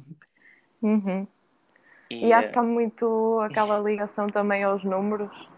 [0.82, 1.28] Uhum.
[2.10, 5.50] E, e acho é que há muito aquela ligação também aos números.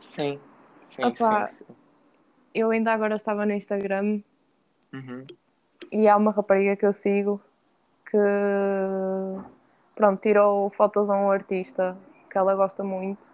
[0.00, 0.40] Sim.
[0.88, 1.76] Sim, Opa, sim, sim.
[2.54, 4.20] Eu ainda agora estava no Instagram
[4.92, 5.26] uhum.
[5.92, 7.40] e há uma rapariga que eu sigo
[8.10, 8.16] que
[9.94, 11.96] pronto, tirou fotos a um artista
[12.30, 13.28] que ela gosta muito.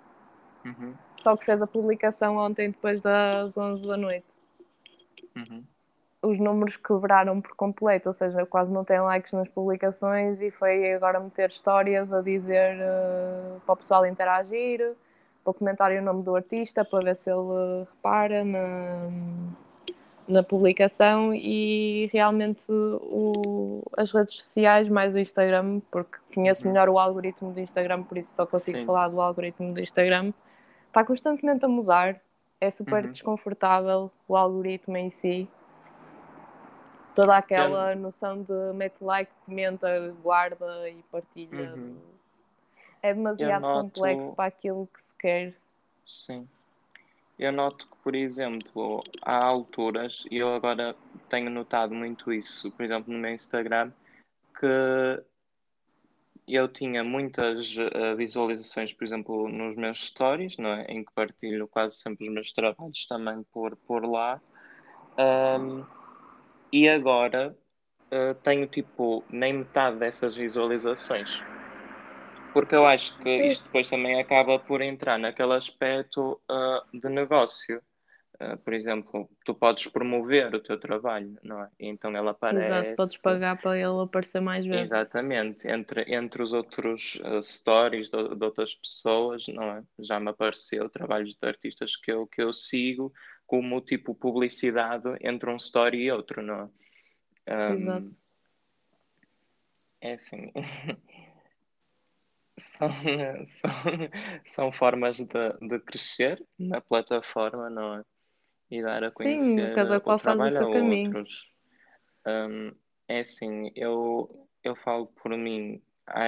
[0.64, 0.94] Uhum.
[1.16, 4.26] Só que fez a publicação ontem depois das 11 da noite.
[5.36, 5.64] Uhum.
[6.22, 10.92] Os números quebraram por completo, ou seja, quase não tem likes nas publicações e foi
[10.94, 14.96] agora meter histórias a dizer uh, para o pessoal interagir
[15.44, 19.10] para comentar o nome do artista, para ver se ele repara na,
[20.26, 26.72] na publicação e realmente o, as redes sociais, mais o Instagram, porque conheço uhum.
[26.72, 28.86] melhor o algoritmo do Instagram, por isso só consigo Sim.
[28.86, 30.32] falar do algoritmo do Instagram,
[30.86, 32.20] está constantemente a mudar,
[32.60, 33.10] é super uhum.
[33.10, 35.48] desconfortável o algoritmo em si.
[37.14, 41.74] toda aquela noção de mete like, comenta, guarda e partilha.
[41.74, 42.13] Uhum.
[43.04, 43.82] É demasiado noto...
[43.82, 45.54] complexo para aquilo que se quer.
[46.06, 46.48] Sim.
[47.38, 50.96] Eu noto que, por exemplo, há alturas, e eu agora
[51.28, 53.92] tenho notado muito isso, por exemplo, no meu Instagram,
[54.58, 55.22] que
[56.48, 60.84] eu tinha muitas uh, visualizações, por exemplo, nos meus stories, não é?
[60.84, 64.40] em que partilho quase sempre os meus trabalhos também por, por lá.
[65.18, 65.84] Um,
[66.72, 67.54] e agora
[68.06, 71.44] uh, tenho tipo nem metade dessas visualizações.
[72.54, 77.82] Porque eu acho que isto depois também acaba por entrar naquele aspecto uh, de negócio.
[78.40, 81.68] Uh, por exemplo, tu podes promover o teu trabalho, não é?
[81.80, 82.66] Então ela aparece.
[82.66, 84.92] Exato, podes pagar para ele aparecer mais vezes.
[84.92, 89.82] Exatamente, entre, entre os outros uh, stories de, de, outras pessoas, não é?
[89.98, 93.12] Já me apareceu trabalhos de artistas que eu, que eu sigo
[93.48, 96.70] como tipo publicidade entre um story e outro, não
[97.48, 97.72] é?
[97.72, 98.16] Um, Exato.
[100.00, 100.52] É assim.
[102.58, 102.88] são,
[103.44, 103.70] são,
[104.46, 108.02] são formas de, de crescer na plataforma, não é?
[108.70, 111.06] E dar a conhecer Sim, cada qual o faz o seu caminho.
[111.06, 111.50] outros.
[112.26, 112.72] Um,
[113.06, 115.82] é assim, eu, eu falo por mim,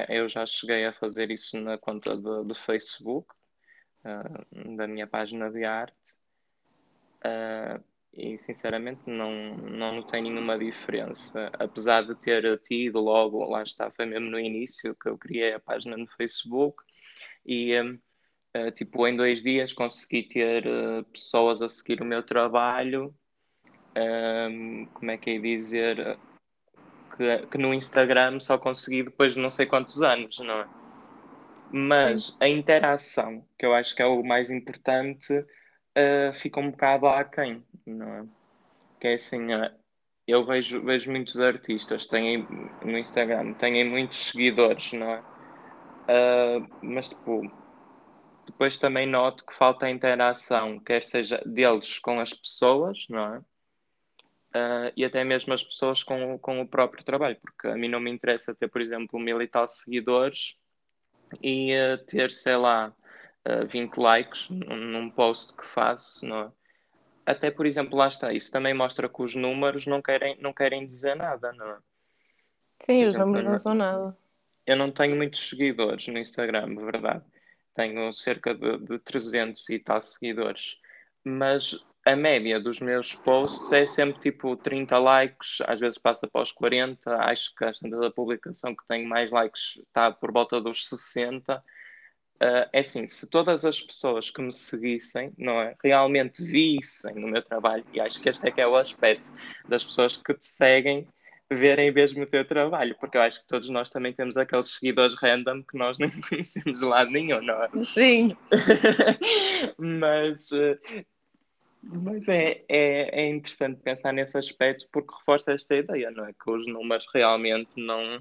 [0.08, 3.28] eu já cheguei a fazer isso na conta do, do Facebook,
[4.04, 6.16] uh, da minha página de arte,
[7.24, 7.82] uh,
[8.16, 11.50] e sinceramente não, não notei nenhuma diferença.
[11.58, 15.60] Apesar de ter tido logo, lá está, foi mesmo no início que eu criei a
[15.60, 16.82] página no Facebook
[17.44, 23.14] e uh, tipo em dois dias consegui ter uh, pessoas a seguir o meu trabalho.
[23.94, 26.18] Um, como é que é dizer?
[27.16, 30.68] Que, que no Instagram só consegui depois de não sei quantos anos, não é?
[31.70, 32.36] Mas Sim.
[32.40, 35.44] a interação, que eu acho que é o mais importante,
[35.96, 38.24] uh, fica um bocado aquém, não é?
[39.00, 39.70] Que é assim, uh,
[40.26, 42.46] eu vejo, vejo muitos artistas têm,
[42.84, 45.20] no Instagram, têm muitos seguidores, não é?
[46.08, 47.42] Uh, mas, tipo,
[48.46, 53.38] depois também noto que falta interação, quer seja deles com as pessoas, não é?
[54.56, 58.00] Uh, e até mesmo as pessoas com, com o próprio trabalho, porque a mim não
[58.00, 60.56] me interessa ter, por exemplo, mil e tal seguidores
[61.42, 62.94] e uh, ter, sei lá,
[63.46, 66.52] uh, 20 likes num post que faço, não é?
[67.24, 70.86] Até, por exemplo, lá está, isso também mostra que os números não querem, não querem
[70.86, 71.78] dizer nada, não é?
[72.80, 74.16] Sim, por os exemplo, números não são nada.
[74.64, 77.24] Eu não tenho muitos seguidores no Instagram, verdade.
[77.74, 80.78] Tenho cerca de, de 300 e tal seguidores.
[81.24, 86.42] Mas a média dos meus posts é sempre tipo 30 likes, às vezes passa para
[86.42, 87.16] os 40.
[87.16, 91.62] Acho que a da publicação que tenho mais likes está por volta dos 60
[92.36, 97.28] Uh, é assim, se todas as pessoas que me seguissem, não é, realmente vissem no
[97.28, 99.32] meu trabalho, e acho que este é que é o aspecto
[99.66, 101.08] das pessoas que te seguem,
[101.50, 105.14] verem mesmo o teu trabalho, porque eu acho que todos nós também temos aqueles seguidores
[105.14, 107.70] random que nós nem conhecemos de lado nenhum, não é?
[107.84, 108.36] Sim.
[109.78, 110.78] mas uh,
[111.88, 116.32] mas é, é, é interessante pensar nesse aspecto porque reforça esta ideia, não é?
[116.32, 118.20] Que os números realmente não,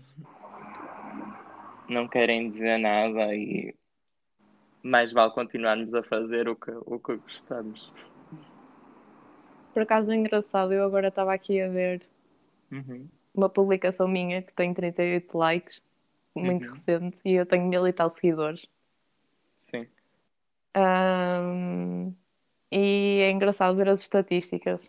[1.89, 3.73] não querem dizer nada e
[4.85, 7.91] mais vale continuarmos a fazer o que, o que gostamos.
[9.73, 12.03] Por acaso é engraçado, eu agora estava aqui a ver
[12.71, 13.09] uhum.
[13.33, 15.81] uma publicação minha que tem 38 likes,
[16.35, 16.73] muito uhum.
[16.73, 18.67] recente, e eu tenho mil e tal seguidores.
[19.65, 19.87] Sim.
[20.77, 22.13] Um,
[22.71, 24.87] e é engraçado ver as estatísticas.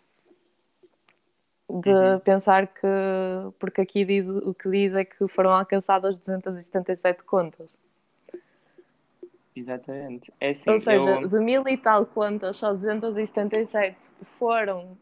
[1.69, 2.19] De uhum.
[2.19, 2.87] pensar que,
[3.57, 7.75] porque aqui diz o que diz é que foram alcançadas 277 contas.
[9.57, 10.31] Exatamente.
[10.39, 11.27] É assim, Ou seja, eu...
[11.27, 13.97] de mil e tal contas, só 277
[14.37, 14.95] foram.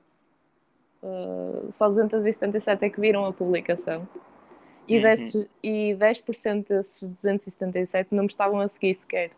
[1.04, 4.08] Uh, só 277 é que viram a publicação.
[4.88, 5.04] E, uhum.
[5.04, 9.32] desses, e 10% desses 277 não me estavam a seguir sequer.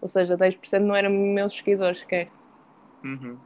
[0.00, 2.28] Ou seja, 10% não eram meus seguidores sequer.
[3.04, 3.38] Uhum.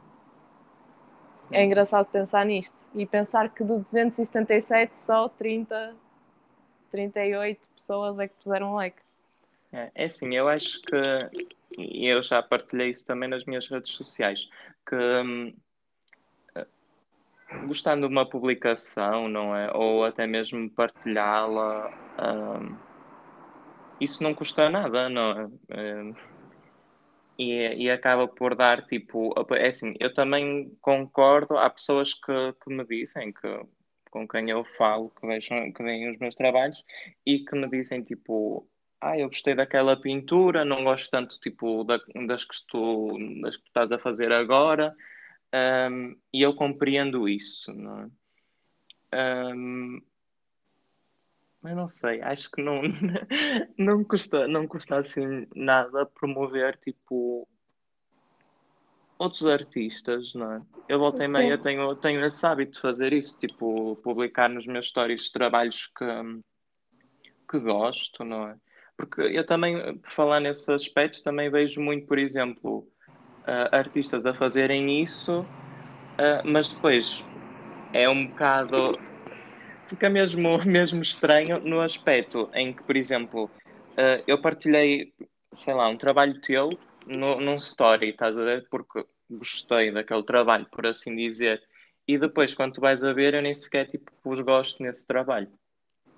[1.51, 2.87] É engraçado pensar nisto.
[2.95, 5.95] E pensar que de 277 só 30,
[6.89, 8.97] 38 pessoas é que puseram like.
[9.73, 10.95] É, é assim, eu acho que,
[11.77, 14.49] e eu já partilhei isso também nas minhas redes sociais,
[14.87, 15.53] que hum,
[17.67, 19.71] gostando de uma publicação, não é?
[19.75, 22.77] Ou até mesmo partilhá-la, hum,
[23.99, 25.45] isso não custa nada, não é?
[25.77, 26.15] Hum,
[27.37, 29.33] e, e, acaba por dar tipo.
[29.55, 33.65] É assim, eu também concordo, há pessoas que, que me dizem que
[34.11, 36.83] com quem eu falo, que vejam, que veem os meus trabalhos
[37.25, 38.67] e que me dizem tipo
[39.01, 43.63] ah, eu gostei daquela pintura, não gosto tanto tipo da, das, que tu, das que
[43.63, 44.95] tu estás a fazer agora,
[45.91, 48.11] um, e eu compreendo isso, não
[49.11, 49.53] é?
[49.53, 50.01] Um,
[51.61, 52.81] mas não sei, acho que não,
[53.77, 57.47] não, custa, não custa assim nada promover tipo
[59.17, 60.61] outros artistas, não é?
[60.87, 64.87] Eu voltei e meia tenho, tenho esse hábito de fazer isso, tipo, publicar nos meus
[64.87, 66.05] stories trabalhos que,
[67.49, 68.57] que gosto, não é?
[69.01, 72.87] Porque eu também, por falar nesses aspectos, também vejo muito, por exemplo,
[73.47, 77.23] uh, artistas a fazerem isso, uh, mas depois
[77.93, 78.91] é um bocado.
[79.87, 85.11] Fica mesmo, mesmo estranho no aspecto em que, por exemplo, uh, eu partilhei,
[85.51, 86.69] sei lá, um trabalho teu
[87.07, 88.67] no, num story, estás a ver?
[88.69, 91.59] Porque gostei daquele trabalho, por assim dizer.
[92.07, 95.51] E depois, quando tu vais a ver, eu nem sequer tipo, os gosto nesse trabalho.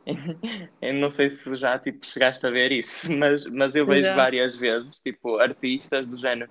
[0.81, 4.15] eu não sei se já tipo, chegaste a ver isso, mas, mas eu vejo já.
[4.15, 6.49] várias vezes tipo, artistas do género.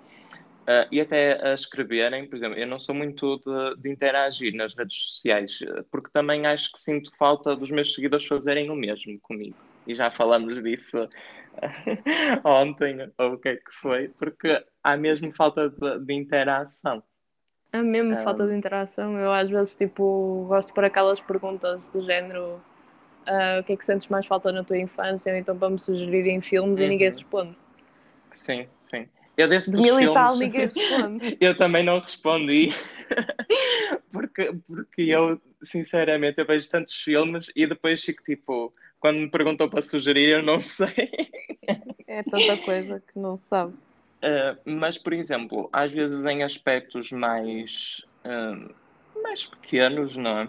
[0.63, 4.75] Uh, e até a escreverem, por exemplo, eu não sou muito de, de, interagir nas
[4.75, 5.59] redes sociais,
[5.91, 9.57] porque também acho que sinto falta dos meus seguidores fazerem o mesmo comigo.
[9.89, 11.09] E já falamos disso
[12.45, 17.03] ontem, ou o que é que foi, porque há mesmo falta de, de interação.
[17.73, 18.23] Há mesmo um...
[18.23, 19.19] falta de interação.
[19.19, 22.63] Eu às vezes tipo, gosto por aquelas perguntas do género
[23.29, 25.81] uh, o que é que sentes mais falta na tua infância, ou então para me
[25.81, 26.85] sugerirem filmes uhum.
[26.85, 27.57] e ninguém responde.
[28.35, 29.07] Sim, sim.
[29.37, 31.39] Eu desse de mil filmes, e tal, ninguém responde.
[31.41, 32.71] eu também não respondi.
[34.13, 39.69] porque, porque eu, sinceramente, eu vejo tantos filmes e depois fico tipo, quando me perguntou
[39.69, 41.11] para sugerir, eu não sei.
[42.07, 43.73] é tanta coisa que não se sabe.
[43.73, 48.73] Uh, mas, por exemplo, às vezes em aspectos mais, uh,
[49.21, 50.49] mais pequenos, não é?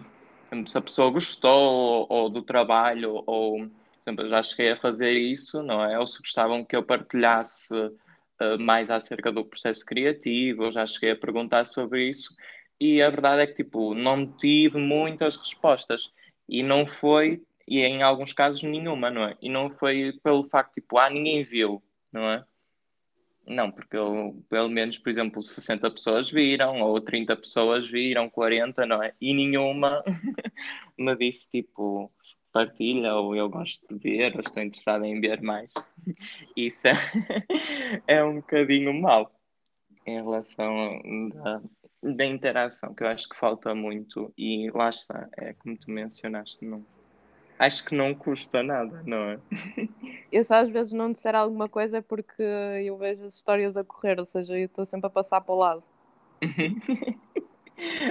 [0.67, 3.69] Se a pessoa gostou ou, ou do trabalho, ou,
[4.05, 5.99] exemplo, já cheguei a fazer isso, não é?
[5.99, 11.11] Ou se gostavam que eu partilhasse uh, mais acerca do processo criativo, eu já cheguei
[11.11, 12.35] a perguntar sobre isso,
[12.79, 16.11] e a verdade é que, tipo, não tive muitas respostas.
[16.47, 19.37] E não foi e em alguns casos nenhuma, não é?
[19.41, 21.81] E não foi pelo facto, tipo, ah, ninguém viu,
[22.11, 22.45] não é?
[23.45, 28.85] Não, porque eu, pelo menos, por exemplo, 60 pessoas viram, ou 30 pessoas viram, 40,
[28.85, 29.13] não é?
[29.19, 30.01] E nenhuma
[30.97, 32.09] me disse, tipo,
[32.53, 35.69] partilha, ou eu gosto de ver, ou estou interessado em ver mais.
[36.55, 36.93] Isso é,
[38.07, 39.29] é um bocadinho mau
[40.05, 41.01] em relação
[41.33, 41.61] da,
[42.01, 46.63] da interação, que eu acho que falta muito, e lá está, é como tu mencionaste,
[46.63, 46.85] não
[47.59, 49.39] acho que não custa nada, não é?
[50.31, 52.43] Eu só às vezes não disser alguma coisa porque
[52.83, 55.57] eu vejo as histórias a correr, ou seja, eu estou sempre a passar para o
[55.57, 55.83] lado.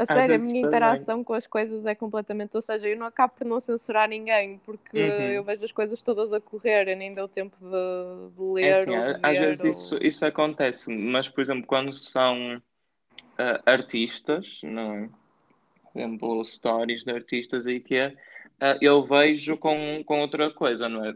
[0.00, 1.24] A sério, a minha interação também.
[1.24, 2.54] com as coisas é completamente.
[2.54, 5.22] Ou seja, eu não acabo por não censurar ninguém, porque uhum.
[5.28, 8.88] eu vejo as coisas todas a correr e nem deu tempo de, de é ler.
[8.88, 9.70] É assim, às ver, vezes ou...
[9.70, 15.08] isso, isso acontece, mas por exemplo, quando são uh, artistas, não é?
[15.92, 18.14] Por exemplo, stories de artistas e que é
[18.80, 21.14] eu vejo com, com outra coisa, não é?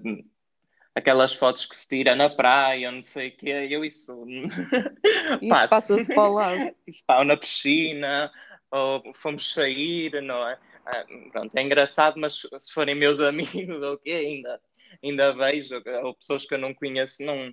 [0.94, 4.24] Aquelas fotos que se tira na praia, não sei o quê, eu isso.
[5.42, 6.52] isso passa-se para lá.
[6.86, 8.32] Isso pá, na piscina,
[8.70, 10.58] ou fomos sair, não é?
[10.86, 14.60] Ah, pronto, é engraçado, mas se forem meus amigos ou o quê, ainda,
[15.02, 17.52] ainda vejo, ou pessoas que eu não conheço, não,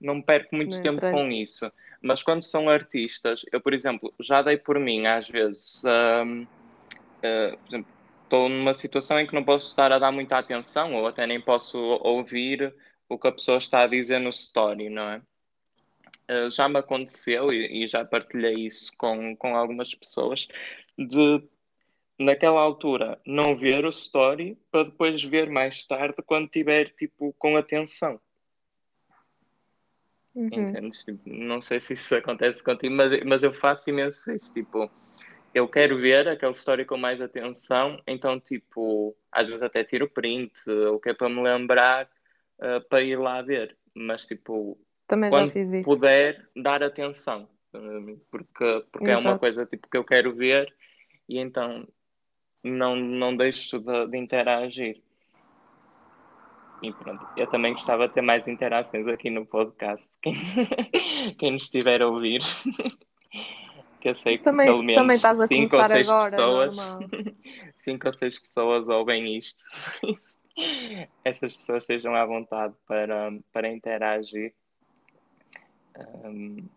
[0.00, 1.70] não perco muito não tempo com isso.
[2.00, 6.46] Mas quando são artistas, eu, por exemplo, já dei por mim, às vezes, um, uh,
[7.24, 7.93] ah, por exemplo,
[8.34, 11.40] estou numa situação em que não posso estar a dar muita atenção ou até nem
[11.40, 12.74] posso ouvir
[13.08, 15.22] o que a pessoa está a dizer no story, não é?
[16.28, 20.48] Uh, já me aconteceu e, e, já partilhei isso com, com algumas pessoas
[20.98, 21.42] de
[22.18, 27.56] naquela altura não ver o story para depois ver mais tarde quando tiver tipo com
[27.56, 28.18] atenção.
[30.34, 30.46] Uhum.
[30.46, 31.04] Entendes?
[31.04, 34.52] Tipo, não sei se isso acontece contigo, mas, mas eu faço imenso isso.
[34.52, 34.90] Tipo,
[35.54, 40.68] eu quero ver aquela história com mais atenção, então, tipo, às vezes até tiro print,
[40.68, 42.10] o que é para me lembrar,
[42.58, 43.76] uh, para ir lá ver.
[43.94, 44.76] Mas, tipo,
[45.06, 45.52] Também quando
[45.84, 47.48] puder, dar atenção,
[48.30, 50.72] porque, porque é uma coisa tipo, que eu quero ver
[51.28, 51.86] e então
[52.62, 55.00] não, não deixo de, de interagir.
[56.82, 60.06] E pronto, eu também gostava de ter mais interações aqui no podcast.
[60.20, 60.34] Quem,
[61.38, 62.42] quem nos estiver a ouvir.
[64.04, 66.76] que eu sei que também, pelo menos também estás a cinco ou seis agora, pessoas,
[67.74, 69.64] cinco ou seis pessoas ouvem isto.
[71.24, 74.52] Essas pessoas estejam à vontade para, para interagir.
[76.22, 76.68] Um,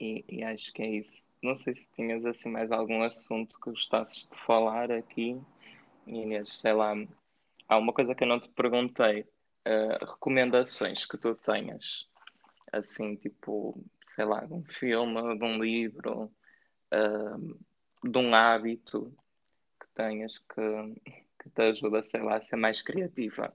[0.00, 1.28] e, e, acho que é isso.
[1.40, 5.40] Não sei se tinhas assim mais algum assunto que gostasses de falar aqui.
[6.08, 6.92] Inês, sei lá,
[7.68, 9.20] há uma coisa que eu não te perguntei.
[9.64, 12.08] Uh, recomendações que tu tenhas,
[12.72, 13.80] assim, tipo,
[14.16, 16.32] sei lá, de um filme, de um livro,
[16.92, 17.58] uh,
[18.08, 19.12] de um hábito
[19.80, 20.94] que tenhas que,
[21.42, 23.52] que te ajuda, sei lá, a ser mais criativa?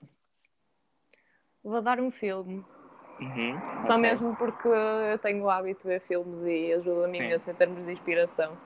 [1.64, 2.64] Vou dar um filme.
[3.20, 4.02] Uhum, Só ok.
[4.02, 7.94] mesmo porque eu tenho o hábito de ver filmes e ajuda-me imenso em termos de
[7.94, 8.58] inspiração.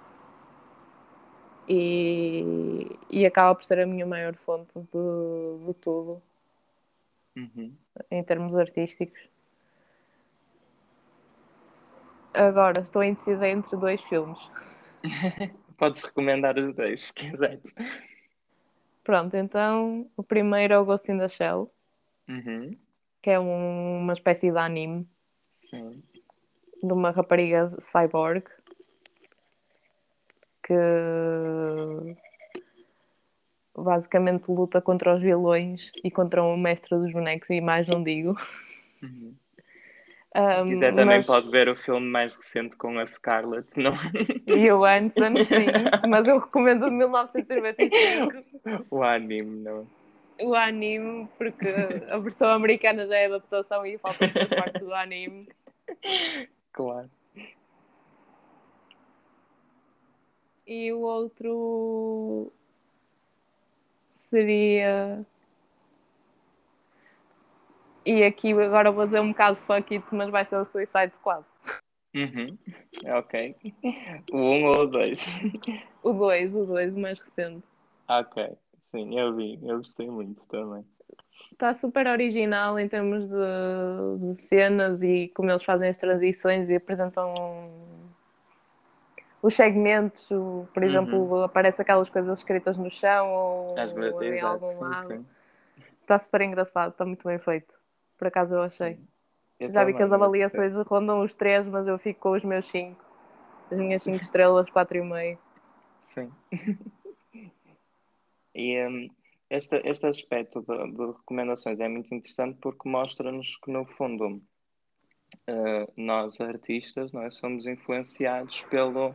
[1.70, 6.22] E, e acaba por ser a minha maior fonte de, de tudo,
[7.36, 7.76] Uhum.
[8.10, 9.22] em termos artísticos.
[12.38, 14.40] Agora, estou indecisa entre dois filmes.
[15.78, 17.74] Podes recomendar os dois, se quiseres.
[19.04, 21.72] Pronto, então o primeiro é o Ghost in the Shell,
[22.28, 22.78] Uhum.
[23.22, 25.08] que é um- uma espécie de anime
[25.50, 26.04] Sim.
[26.84, 28.44] de uma rapariga cyborg
[30.62, 30.74] que
[33.76, 38.36] basicamente luta contra os vilões e contra o mestre dos bonecos e mais não digo.
[39.02, 39.34] Uhum.
[40.38, 43.94] Um, Se quiser também mas- pode ver o filme mais recente com a Scarlett, não?
[44.46, 45.66] E o Hansen, sim,
[46.08, 49.88] mas eu recomendo o de 1995, o anime, não?
[50.40, 51.68] o anime, porque
[52.12, 55.48] a versão americana já é adaptação e faltam duas partes do anime.
[56.72, 57.10] Claro.
[60.68, 62.52] E o outro
[64.10, 65.26] seria.
[68.08, 71.44] E aqui agora vou dizer um bocado fuck it, mas vai ser o Suicide Squad.
[72.16, 72.58] Uhum.
[73.06, 73.54] Ok.
[74.32, 75.26] O um ou o dois?
[76.02, 77.68] O 2, o 2, o mais recente.
[78.08, 78.58] ok.
[78.86, 79.60] Sim, eu vi.
[79.62, 80.86] Eu gostei muito também.
[81.52, 86.76] Está super original em termos de, de cenas e como eles fazem as transições e
[86.76, 87.34] apresentam
[89.44, 90.30] os segmentos.
[90.74, 90.90] Por Uhum.
[90.90, 95.26] exemplo, aparece aquelas coisas escritas no chão ou vezes, em algum sim, lado.
[96.04, 97.78] Está super engraçado, está muito bem feito.
[98.18, 99.00] Por acaso eu achei.
[99.60, 102.32] Eu Já vi que as também, eu avaliações rondam os 3, mas eu fico com
[102.32, 103.04] os meus 5.
[103.72, 105.38] As minhas 5 estrelas, 4,5.
[106.14, 106.32] Sim.
[108.58, 109.08] E hum,
[109.52, 114.42] este, este aspecto de, de recomendações é muito interessante porque mostra-nos que, no fundo,
[115.46, 119.14] eh, nós artistas não é, somos influenciados pelo,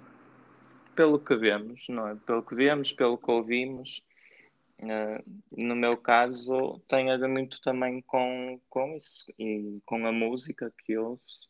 [0.94, 2.14] pelo que vemos, não é?
[2.14, 4.00] Pelo que vemos, pelo que ouvimos.
[4.82, 5.22] Eh,
[5.56, 10.72] no meu caso, tem a ver muito também com, com isso e com a música
[10.84, 11.48] que ouço.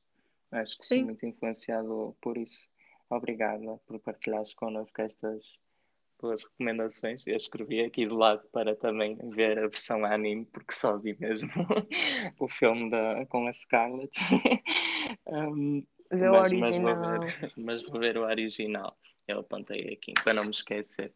[0.51, 0.97] Acho que Sim.
[0.97, 2.68] sou muito influenciado por isso.
[3.09, 5.59] Obrigada por partilhares connosco estas
[6.18, 7.26] tuas recomendações.
[7.26, 11.49] Eu escrevi aqui de lado para também ver a versão anime, porque só vi mesmo
[12.39, 14.12] o filme da, com a Scarlett.
[15.26, 18.97] Um, o mas, mas, vou ver, mas vou ver o original.
[19.26, 21.12] Eu apontei aqui para não me esquecer.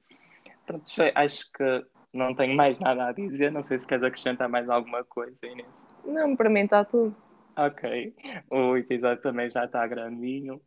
[0.67, 1.87] Pronto, acho que
[2.17, 3.53] não tenho mais nada a dizer.
[3.53, 5.69] Não sei se queres acrescentar mais alguma coisa, Inês.
[6.05, 7.15] Não, para mim está tudo.
[7.57, 8.15] Ok,
[8.51, 10.61] o episódio também já está grandinho.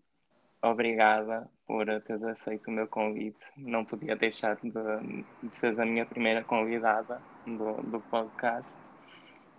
[0.62, 3.46] Obrigada por teres aceito o meu convite.
[3.56, 8.80] Não podia deixar de, de seres a minha primeira convidada do, do podcast.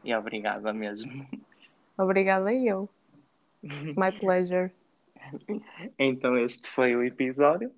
[0.03, 1.27] E obrigada mesmo.
[1.97, 2.89] Obrigada eu.
[3.63, 4.73] It's my pleasure.
[5.99, 7.71] Então, este foi o episódio.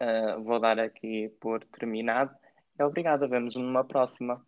[0.00, 2.34] Uh, vou dar aqui por terminado.
[2.86, 4.44] Obrigada, vemos numa próxima.